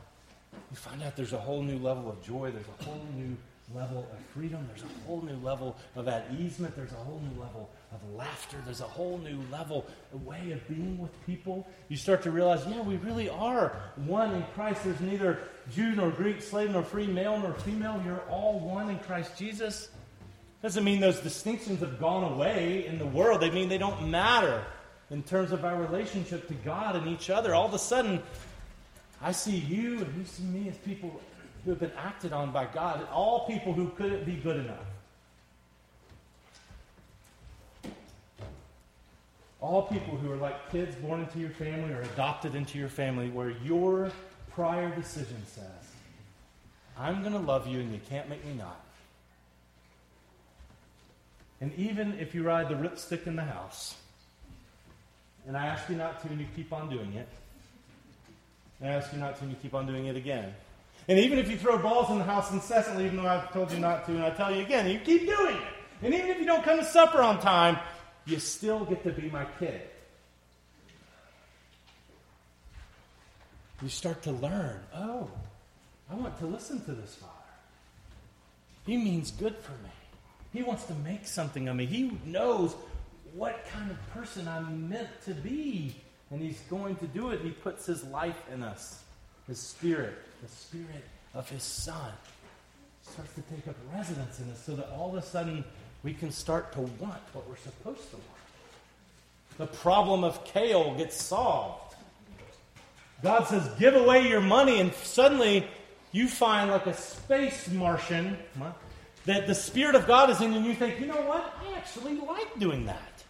You 0.71 0.78
find 0.78 1.04
out 1.04 1.15
there's 1.15 1.34
a 1.34 1.38
whole 1.38 1.62
new 1.62 1.78
level 1.78 2.10
of 2.10 2.24
joy. 2.24 2.52
There's 2.52 2.65
a 2.80 2.84
whole 2.84 3.06
new 3.15 3.36
level 3.74 4.08
of 4.12 4.19
freedom. 4.34 4.67
There's 4.69 4.84
a 4.84 5.08
whole 5.08 5.21
new 5.21 5.38
level 5.43 5.76
of 5.95 6.08
at 6.08 6.28
easement. 6.39 6.76
There's 6.76 6.91
a 6.91 6.95
whole 6.95 7.19
new 7.19 7.41
level 7.41 7.69
of 7.95 8.15
laughter. 8.15 8.58
There's 8.65 8.81
a 8.81 8.86
whole 8.86 9.17
new 9.17 9.39
level, 9.51 9.86
a 10.13 10.17
way 10.17 10.51
of 10.51 10.67
being 10.67 10.97
with 10.97 11.25
people. 11.25 11.65
You 11.88 11.97
start 11.97 12.21
to 12.23 12.31
realize, 12.31 12.65
yeah, 12.67 12.81
we 12.81 12.97
really 12.97 13.29
are 13.29 13.75
one 13.95 14.34
in 14.34 14.43
Christ. 14.53 14.84
There's 14.84 14.99
neither 14.99 15.39
Jew 15.73 15.95
nor 15.95 16.12
Greek, 16.12 16.41
slave 16.41 16.71
nor 16.71 16.84
free, 16.84 17.08
male 17.08 17.39
nor 17.39 17.53
female. 17.53 18.01
You're 18.05 18.23
all 18.29 18.60
one 18.60 18.89
in 18.89 18.99
Christ 18.99 19.38
Jesus. 19.38 19.89
Doesn't 20.62 20.84
mean 20.84 20.99
those 20.99 21.19
distinctions 21.19 21.79
have 21.79 21.99
gone 21.99 22.34
away 22.34 22.86
in 22.86 22.97
the 22.97 23.05
world. 23.05 23.41
They 23.41 23.51
mean 23.51 23.69
they 23.69 23.77
don't 23.77 24.10
matter 24.10 24.63
in 25.12 25.23
terms 25.23 25.51
of 25.51 25.63
our 25.63 25.79
relationship 25.79 26.47
to 26.47 26.53
God 26.53 26.95
and 26.95 27.08
each 27.08 27.29
other. 27.29 27.53
All 27.53 27.67
of 27.67 27.73
a 27.73 27.79
sudden, 27.79 28.21
I 29.21 29.31
see 29.31 29.55
you 29.55 29.99
and 29.99 30.17
you 30.17 30.25
see 30.25 30.43
me 30.43 30.69
as 30.69 30.77
people 30.77 31.21
who 31.63 31.71
have 31.71 31.79
been 31.79 31.91
acted 31.97 32.34
on 32.34 32.51
by 32.51 32.65
God, 32.65 33.08
all 33.12 33.47
people 33.47 33.73
who 33.73 33.89
couldn't 33.89 34.25
be 34.25 34.36
good 34.36 34.58
enough. 34.58 34.86
All 39.62 39.84
people 39.84 40.15
who 40.18 40.32
are 40.32 40.38
like 40.38 40.72
kids 40.72 40.96
born 40.96 41.22
into 41.22 41.39
your 41.39 41.50
family 41.50 41.94
or 41.94 42.02
adopted 42.02 42.56
into 42.56 42.78
your 42.78 42.89
family, 42.89 43.30
where 43.30 43.52
your 43.63 44.12
prior 44.52 44.94
decision 44.96 45.41
says, 45.46 45.65
I'm 46.98 47.22
going 47.22 47.34
to 47.34 47.39
love 47.39 47.68
you 47.68 47.80
and 47.80 47.91
you 47.91 48.00
can't 48.10 48.30
make 48.30 48.46
me 48.46 48.54
not. 48.54 48.80
And 51.62 51.74
even 51.78 52.20
if 52.20 52.36
you 52.36 52.44
ride 52.44 52.70
the 52.70 52.76
ripstick 52.76 53.28
in 53.28 53.36
the 53.36 53.44
house, 53.44 53.96
and 55.48 55.56
I 55.56 55.68
ask 55.68 55.89
you 55.89 55.96
not 55.96 56.22
to 56.22 56.28
and 56.28 56.39
you 56.39 56.48
keep 56.56 56.74
on 56.74 56.89
doing 56.89 57.13
it, 57.13 57.28
and 58.80 58.89
I 58.89 58.94
ask 58.94 59.13
you 59.13 59.20
not 59.20 59.38
to 59.38 59.44
and 59.44 59.52
you 59.52 59.58
keep 59.62 59.74
on 59.74 59.88
doing 59.88 60.06
it 60.08 60.15
again, 60.15 60.54
and 61.08 61.20
even 61.20 61.38
if 61.38 61.50
you 61.50 61.58
throw 61.58 61.78
balls 61.78 62.10
in 62.10 62.18
the 62.18 62.24
house 62.24 62.52
incessantly, 62.52 63.06
even 63.06 63.18
though 63.18 63.28
I've 63.28 63.52
told 63.54 63.72
you 63.72 63.80
not 63.80 64.06
to, 64.06 64.12
and 64.12 64.24
I 64.24 64.32
tell 64.32 64.54
you 64.54 64.62
again, 64.63 64.89
you 64.89 65.00
keep 65.00 65.26
doing 65.26 65.56
it. 65.56 65.74
And 66.02 66.13
even 66.13 66.30
if 66.30 66.39
you 66.39 66.46
don't 66.46 66.63
come 66.63 66.80
to 66.80 66.86
supper 66.86 67.22
on 67.22 67.39
time, 67.39 67.78
you 68.26 68.40
still 68.40 68.86
get 68.86 69.04
to 69.04 69.12
be 69.12 69.30
my 69.30 69.46
kid. 69.60 69.82
You 73.82 73.90
start 73.90 74.24
to 74.24 74.32
learn 74.32 74.80
oh, 74.96 75.30
I 76.10 76.16
want 76.16 76.38
to 76.40 76.46
listen 76.46 76.84
to 76.86 76.92
this 76.92 77.16
Father. 77.16 77.32
He 78.86 78.98
means 78.98 79.32
good 79.32 79.56
for 79.58 79.72
me. 79.72 79.90
He 80.54 80.64
wants 80.64 80.86
to 80.86 80.94
make 80.96 81.28
something 81.28 81.68
of 81.68 81.76
me. 81.76 81.86
He 81.86 82.18
knows 82.26 82.76
what 83.34 83.66
kind 83.74 83.92
of 83.92 84.10
person 84.12 84.48
I'm 84.48 84.88
meant 84.88 85.10
to 85.26 85.34
be. 85.34 85.96
And 86.30 86.42
He's 86.42 86.60
going 86.70 86.96
to 86.98 87.08
do 87.08 87.32
it. 87.32 87.42
He 87.42 87.50
puts 87.50 87.86
His 87.86 88.04
life 88.06 88.42
in 88.54 88.64
us, 88.64 89.04
His 89.48 89.60
Spirit 89.60 90.16
the 90.42 90.56
Spirit 90.56 91.04
of 91.34 91.50
His 91.50 91.64
Son 91.64 92.12
starts 93.02 93.34
to 93.36 93.42
take 93.42 93.68
up 93.68 93.76
residence 93.94 94.40
in 94.40 94.50
us 94.52 94.64
so 94.64 94.76
that 94.76 94.90
all 94.90 95.10
of 95.10 95.24
a 95.24 95.26
sudden 95.26 95.64
we 96.06 96.13
can 96.13 96.32
start 96.32 96.72
to 96.74 96.82
want 96.82 97.20
what 97.34 97.50
we're 97.50 97.58
supposed 97.58 98.10
to 98.12 98.15
want. 98.15 98.28
The 99.58 99.65
problem 99.65 100.24
of 100.24 100.46
kale 100.46 100.94
gets 100.94 101.20
solved. 101.20 101.96
God 103.24 103.48
says, 103.48 103.68
give 103.80 103.96
away 103.96 104.28
your 104.30 104.39
money, 104.39 104.80
and 104.80 104.94
suddenly 104.94 105.68
you 106.12 106.28
find 106.28 106.70
like 106.70 106.86
a 106.86 106.94
space 106.94 107.68
Martian 107.72 108.38
that 109.26 109.48
the 109.48 109.56
Spirit 109.56 109.96
of 109.96 110.06
God 110.06 110.30
is 110.30 110.39
in, 110.41 110.52
you, 110.52 110.58
and 110.60 110.65
you 110.68 110.76
think, 110.76 111.00
you 111.00 111.08
know 111.08 111.22
what? 111.22 111.58
I 111.60 111.76
actually 111.76 112.18
like 112.18 112.60
doing 112.60 112.86
that. 112.86 113.24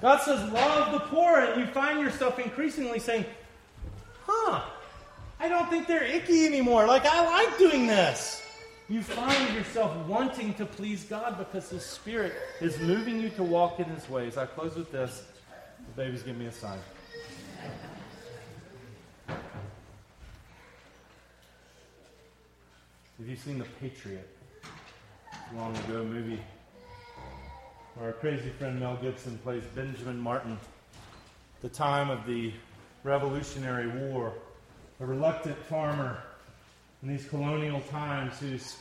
God 0.00 0.20
says, 0.22 0.52
love 0.52 0.92
the 0.92 1.00
poor, 1.00 1.40
and 1.40 1.60
you 1.60 1.66
find 1.66 1.98
yourself 1.98 2.38
increasingly 2.38 3.00
saying, 3.00 3.24
huh, 4.24 4.62
I 5.40 5.48
don't 5.48 5.68
think 5.68 5.88
they're 5.88 6.04
icky 6.04 6.46
anymore. 6.46 6.86
Like, 6.86 7.04
I 7.04 7.24
like 7.24 7.58
doing 7.58 7.88
this. 7.88 8.44
You 8.90 9.02
find 9.02 9.54
yourself 9.54 9.94
wanting 10.06 10.54
to 10.54 10.64
please 10.64 11.04
God 11.04 11.36
because 11.36 11.68
His 11.68 11.84
Spirit 11.84 12.32
is 12.62 12.78
moving 12.80 13.20
you 13.20 13.28
to 13.30 13.42
walk 13.42 13.80
in 13.80 13.84
His 13.84 14.08
ways. 14.08 14.38
I 14.38 14.46
close 14.46 14.76
with 14.76 14.90
this. 14.90 15.24
The 15.94 16.02
baby's 16.02 16.22
giving 16.22 16.40
me 16.40 16.46
a 16.46 16.52
sign. 16.52 16.78
Have 23.18 23.26
you 23.26 23.36
seen 23.36 23.58
The 23.58 23.66
Patriot? 23.78 24.26
Long 25.54 25.76
ago 25.76 26.04
movie 26.04 26.40
where 27.94 28.08
our 28.08 28.12
crazy 28.12 28.50
friend 28.58 28.78
Mel 28.80 28.96
Gibson 29.02 29.36
plays 29.38 29.64
Benjamin 29.74 30.18
Martin. 30.18 30.58
The 31.62 31.68
time 31.68 32.10
of 32.10 32.26
the 32.26 32.52
Revolutionary 33.02 33.88
War 33.88 34.32
a 35.00 35.06
reluctant 35.06 35.56
farmer 35.64 36.22
in 37.02 37.08
these 37.08 37.26
colonial 37.26 37.80
times 37.82 38.38
who's, 38.40 38.76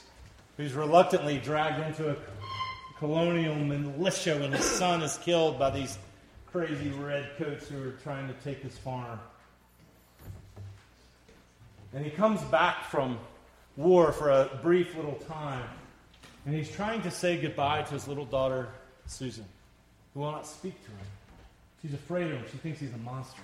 who's 0.58 0.74
reluctantly 0.74 1.38
dragged 1.38 1.86
into 1.86 2.12
a 2.12 2.16
colonial 2.98 3.56
militia 3.56 4.38
when 4.40 4.52
his 4.52 4.66
son 4.66 5.04
is 5.04 5.18
killed 5.20 5.60
by 5.60 5.70
these 5.70 5.98
crazy 6.52 6.90
redcoats 6.90 7.68
who 7.68 7.88
are 7.88 7.92
trying 8.04 8.28
to 8.28 8.34
take 8.44 8.62
his 8.62 8.78
farm. 8.78 9.20
And 11.94 12.04
he 12.04 12.12
comes 12.12 12.42
back 12.44 12.86
from 12.86 13.20
war 13.76 14.12
for 14.12 14.30
a 14.30 14.50
brief 14.62 14.96
little 14.96 15.20
time. 15.28 15.64
And 16.46 16.56
he's 16.56 16.72
trying 16.72 17.02
to 17.04 17.12
say 17.12 17.40
goodbye 17.40 17.84
to 17.84 17.94
his 17.94 18.08
little 18.08 18.26
daughter, 18.26 18.70
Susan, 19.06 19.46
who 20.14 20.22
will 20.22 20.32
not 20.32 20.48
speak 20.48 20.82
to 20.84 20.90
him. 20.90 21.08
She's 21.82 21.94
afraid 21.94 22.32
of 22.32 22.40
him. 22.40 22.46
She 22.52 22.58
thinks 22.58 22.80
he's 22.80 22.94
a 22.94 22.98
monster. 22.98 23.42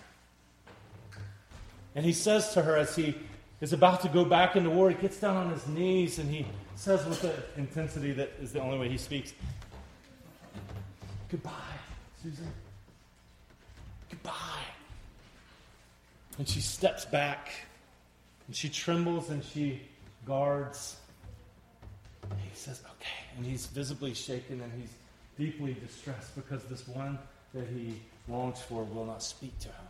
And 1.96 2.04
he 2.04 2.14
says 2.14 2.54
to 2.54 2.62
her 2.64 2.76
as 2.76 2.96
he 2.96 3.16
is 3.62 3.74
about 3.74 4.02
to 4.02 4.10
go 4.10 4.26
back 4.26 4.56
into 4.56 4.70
war. 4.70 4.90
He 4.90 4.96
gets 4.96 5.20
down 5.20 5.38
on 5.38 5.52
his 5.52 5.66
knees 5.68 6.20
and 6.20 6.30
he 6.30 6.46
says 6.76 7.06
with 7.06 7.22
the 7.22 7.34
intensity 7.58 8.12
that 8.14 8.32
is 8.42 8.52
the 8.52 8.62
only 8.62 8.78
way 8.78 8.90
he 8.90 8.98
speaks 8.98 9.34
Goodbye, 11.34 11.52
Susan. 12.22 12.48
Goodbye. 14.08 14.34
And 16.38 16.48
she 16.48 16.62
steps 16.62 17.06
back 17.06 17.50
and 18.46 18.56
she 18.56 18.70
trembles 18.70 19.32
and 19.32 19.44
she 19.44 19.82
guards. 20.28 20.98
He 22.38 22.56
says, 22.56 22.84
Okay. 22.86 23.36
And 23.36 23.44
he's 23.48 23.66
visibly 23.66 24.14
shaken 24.14 24.62
and 24.62 24.72
he's 24.80 24.94
deeply 25.40 25.74
distressed 25.74 26.36
because 26.36 26.64
this 26.66 26.88
one 26.88 27.18
that 27.56 27.66
he 27.68 27.96
longs 28.28 28.62
for 28.62 28.84
will 28.84 29.06
not 29.06 29.24
speak 29.24 29.58
to 29.62 29.70
him. 29.70 29.88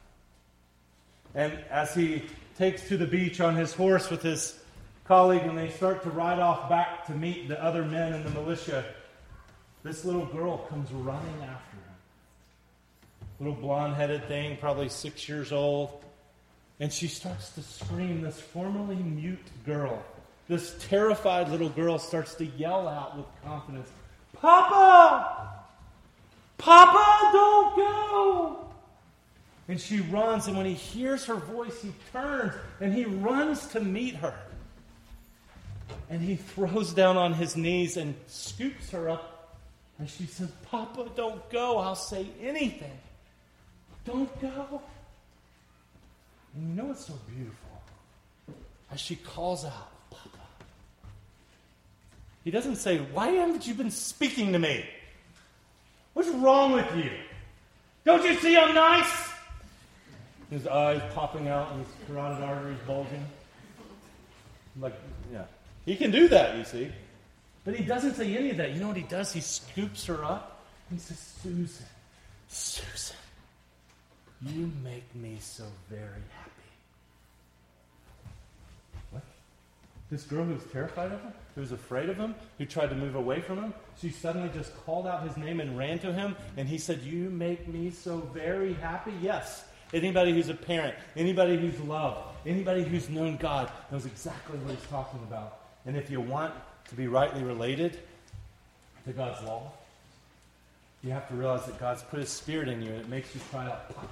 And 1.35 1.53
as 1.69 1.93
he 1.93 2.23
takes 2.57 2.87
to 2.87 2.97
the 2.97 3.07
beach 3.07 3.41
on 3.41 3.55
his 3.55 3.73
horse 3.73 4.09
with 4.09 4.21
his 4.21 4.59
colleague 5.05 5.43
and 5.43 5.57
they 5.57 5.69
start 5.69 6.03
to 6.03 6.09
ride 6.09 6.39
off 6.39 6.69
back 6.69 7.05
to 7.07 7.11
meet 7.13 7.47
the 7.47 7.61
other 7.61 7.83
men 7.83 8.13
in 8.13 8.23
the 8.23 8.29
militia, 8.29 8.85
this 9.83 10.05
little 10.05 10.25
girl 10.25 10.59
comes 10.69 10.91
running 10.91 11.41
after 11.41 11.77
him. 11.77 11.83
Little 13.39 13.55
blonde 13.55 13.95
headed 13.95 14.27
thing, 14.27 14.57
probably 14.57 14.89
six 14.89 15.27
years 15.27 15.51
old. 15.51 16.03
And 16.79 16.91
she 16.91 17.07
starts 17.07 17.51
to 17.51 17.61
scream. 17.61 18.21
This 18.21 18.39
formerly 18.39 18.95
mute 18.95 19.47
girl, 19.65 20.03
this 20.47 20.75
terrified 20.87 21.49
little 21.49 21.69
girl, 21.69 21.99
starts 21.99 22.35
to 22.35 22.45
yell 22.45 22.87
out 22.87 23.17
with 23.17 23.25
confidence 23.43 23.89
Papa! 24.39 25.63
Papa, 26.57 27.29
don't 27.31 27.75
go! 27.75 28.62
And 29.67 29.79
she 29.79 30.01
runs, 30.01 30.47
and 30.47 30.57
when 30.57 30.65
he 30.65 30.73
hears 30.73 31.25
her 31.25 31.35
voice, 31.35 31.81
he 31.81 31.93
turns 32.11 32.53
and 32.81 32.93
he 32.93 33.05
runs 33.05 33.65
to 33.67 33.79
meet 33.79 34.15
her. 34.15 34.33
And 36.09 36.21
he 36.21 36.35
throws 36.35 36.93
down 36.93 37.17
on 37.17 37.33
his 37.33 37.55
knees 37.55 37.97
and 37.97 38.13
scoops 38.27 38.89
her 38.91 39.09
up. 39.09 39.57
And 39.99 40.09
she 40.09 40.25
says, 40.25 40.49
Papa, 40.69 41.09
don't 41.15 41.49
go. 41.49 41.77
I'll 41.77 41.95
say 41.95 42.27
anything. 42.41 42.91
Don't 44.05 44.41
go. 44.41 44.81
And 46.55 46.69
you 46.69 46.75
know 46.75 46.89
what's 46.89 47.05
so 47.05 47.13
beautiful? 47.27 47.57
As 48.91 48.99
she 48.99 49.15
calls 49.15 49.63
out, 49.63 49.91
Papa. 50.09 50.39
He 52.43 52.51
doesn't 52.51 52.75
say, 52.75 52.97
Why 52.97 53.29
haven't 53.29 53.65
you 53.65 53.73
been 53.73 53.91
speaking 53.91 54.51
to 54.53 54.59
me? 54.59 54.85
What's 56.13 56.29
wrong 56.29 56.73
with 56.73 56.95
you? 56.95 57.11
Don't 58.03 58.23
you 58.23 58.35
see 58.35 58.57
I'm 58.57 58.75
nice? 58.75 59.32
His 60.53 60.67
eyes 60.67 61.01
popping 61.15 61.47
out 61.47 61.71
and 61.71 61.83
his 61.83 61.95
carotid 62.05 62.43
arteries 62.43 62.77
bulging. 62.85 63.25
Like, 64.79 64.93
yeah. 65.31 65.45
He 65.83 65.95
can 65.95 66.11
do 66.11 66.27
that, 66.27 66.55
you 66.55 66.63
see. 66.63 66.91
But 67.65 67.75
he 67.75 67.83
doesn't 67.83 68.13
say 68.13 68.37
any 68.37 68.51
of 68.51 68.57
that. 68.57 68.71
You 68.71 68.79
know 68.79 68.89
what 68.89 68.97
he 68.97 69.01
does? 69.01 69.33
He 69.33 69.41
scoops 69.41 70.05
her 70.05 70.23
up 70.23 70.63
and 70.91 70.99
he 70.99 71.03
says, 71.03 71.17
Susan, 71.41 71.85
Susan, 72.49 73.15
you 74.43 74.71
make 74.83 75.15
me 75.15 75.37
so 75.41 75.63
very 75.89 76.21
happy. 76.37 76.51
What? 79.09 79.23
This 80.11 80.21
girl 80.21 80.45
who 80.45 80.53
was 80.53 80.65
terrified 80.71 81.13
of 81.13 81.19
him, 81.19 81.33
who 81.55 81.61
was 81.61 81.71
afraid 81.71 82.09
of 82.09 82.17
him, 82.17 82.35
who 82.59 82.65
tried 82.67 82.91
to 82.91 82.95
move 82.95 83.15
away 83.15 83.41
from 83.41 83.57
him, 83.57 83.73
she 83.99 84.11
suddenly 84.11 84.51
just 84.53 84.71
called 84.85 85.07
out 85.07 85.27
his 85.27 85.35
name 85.35 85.59
and 85.59 85.75
ran 85.75 85.97
to 85.97 86.13
him, 86.13 86.35
and 86.57 86.67
he 86.67 86.77
said, 86.77 87.01
You 87.01 87.31
make 87.31 87.67
me 87.67 87.89
so 87.89 88.17
very 88.35 88.73
happy? 88.73 89.13
Yes. 89.19 89.63
Anybody 89.93 90.33
who's 90.33 90.49
a 90.49 90.55
parent, 90.55 90.95
anybody 91.15 91.57
who's 91.57 91.79
loved, 91.81 92.19
anybody 92.45 92.83
who's 92.83 93.09
known 93.09 93.37
God 93.37 93.71
knows 93.91 94.05
exactly 94.05 94.57
what 94.59 94.75
he's 94.75 94.89
talking 94.89 95.19
about. 95.27 95.59
And 95.85 95.95
if 95.95 96.09
you 96.09 96.19
want 96.19 96.53
to 96.89 96.95
be 96.95 97.07
rightly 97.07 97.43
related 97.43 97.99
to 99.05 99.13
God's 99.13 99.43
law, 99.45 99.71
you 101.03 101.11
have 101.11 101.27
to 101.27 101.35
realize 101.35 101.65
that 101.65 101.79
God's 101.79 102.01
put 102.03 102.19
his 102.19 102.29
spirit 102.29 102.69
in 102.69 102.81
you 102.81 102.91
and 102.91 103.01
it 103.01 103.09
makes 103.09 103.35
you 103.35 103.41
cry 103.51 103.65
out, 103.65 103.93
Papa. 103.93 104.07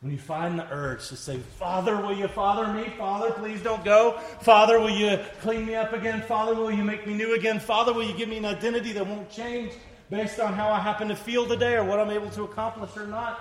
When 0.00 0.12
you 0.12 0.18
find 0.18 0.58
the 0.58 0.70
urge 0.70 1.08
to 1.08 1.16
say, 1.16 1.38
Father, 1.58 1.96
will 1.96 2.14
you 2.14 2.28
father 2.28 2.72
me? 2.72 2.90
Father, 2.96 3.32
please 3.32 3.62
don't 3.62 3.84
go. 3.84 4.18
Father, 4.42 4.78
will 4.78 4.90
you 4.90 5.18
clean 5.40 5.66
me 5.66 5.74
up 5.74 5.92
again? 5.92 6.22
Father, 6.22 6.54
will 6.54 6.70
you 6.70 6.84
make 6.84 7.06
me 7.06 7.14
new 7.14 7.34
again? 7.34 7.58
Father, 7.58 7.92
will 7.92 8.04
you 8.04 8.14
give 8.14 8.28
me 8.28 8.36
an 8.36 8.44
identity 8.44 8.92
that 8.92 9.06
won't 9.06 9.30
change 9.30 9.72
based 10.10 10.38
on 10.38 10.52
how 10.52 10.68
I 10.68 10.78
happen 10.78 11.08
to 11.08 11.16
feel 11.16 11.46
today 11.46 11.74
or 11.74 11.84
what 11.84 11.98
I'm 11.98 12.10
able 12.10 12.30
to 12.30 12.44
accomplish 12.44 12.96
or 12.96 13.06
not? 13.06 13.40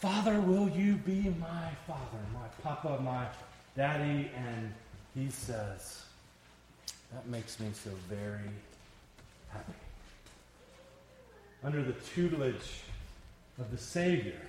Father, 0.00 0.40
will 0.40 0.68
you 0.68 0.94
be 0.94 1.34
my 1.40 1.70
father, 1.88 2.20
my 2.32 2.46
papa, 2.62 3.00
my 3.02 3.26
daddy? 3.76 4.30
And 4.36 4.72
he 5.12 5.28
says, 5.28 6.04
That 7.12 7.26
makes 7.26 7.58
me 7.58 7.66
so 7.72 7.90
very 8.08 8.48
happy. 9.48 9.72
Under 11.64 11.82
the 11.82 11.94
tutelage 12.14 12.82
of 13.58 13.72
the 13.72 13.78
Savior, 13.78 14.40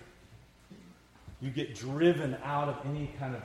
you 1.42 1.50
get 1.50 1.74
driven 1.74 2.38
out 2.44 2.70
of 2.70 2.78
any 2.86 3.10
kind 3.18 3.36
of 3.36 3.42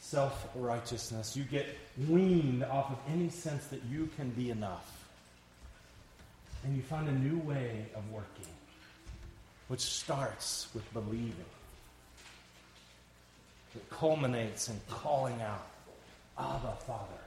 self 0.00 0.48
righteousness. 0.54 1.36
You 1.36 1.44
get 1.44 1.66
weaned 2.08 2.64
off 2.64 2.90
of 2.92 2.98
any 3.12 3.28
sense 3.28 3.66
that 3.66 3.82
you 3.90 4.08
can 4.16 4.30
be 4.30 4.48
enough. 4.48 5.04
And 6.64 6.74
you 6.74 6.82
find 6.82 7.08
a 7.08 7.12
new 7.12 7.38
way 7.40 7.84
of 7.94 8.10
working 8.10 8.46
which 9.70 9.82
starts 9.82 10.66
with 10.74 10.92
believing. 10.92 11.44
It 13.76 13.88
culminates 13.88 14.68
in 14.68 14.74
calling 14.90 15.40
out, 15.40 15.64
Abba, 16.36 16.74
Father, 16.88 17.22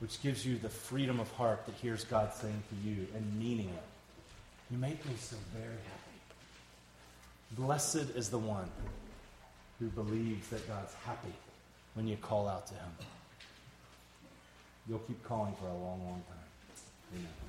which 0.00 0.20
gives 0.22 0.44
you 0.44 0.58
the 0.58 0.68
freedom 0.68 1.20
of 1.20 1.30
heart 1.32 1.64
that 1.64 1.74
hears 1.76 2.04
God 2.04 2.34
saying 2.34 2.62
to 2.68 2.88
you 2.88 3.06
and 3.16 3.38
meaning 3.38 3.70
it. 3.70 3.82
You 4.70 4.76
make 4.76 5.02
me 5.06 5.14
so 5.18 5.36
very 5.54 5.64
happy. 5.64 6.20
Blessed 7.52 8.10
is 8.14 8.28
the 8.28 8.38
one 8.38 8.68
who 9.80 9.86
believes 9.86 10.48
that 10.48 10.68
God's 10.68 10.92
happy 11.06 11.32
when 11.94 12.06
you 12.06 12.18
call 12.18 12.46
out 12.46 12.66
to 12.66 12.74
him. 12.74 12.92
You'll 14.86 14.98
keep 14.98 15.22
calling 15.24 15.54
for 15.58 15.66
a 15.66 15.72
long, 15.72 16.04
long 16.04 16.22
time. 16.28 17.14
Amen. 17.14 17.43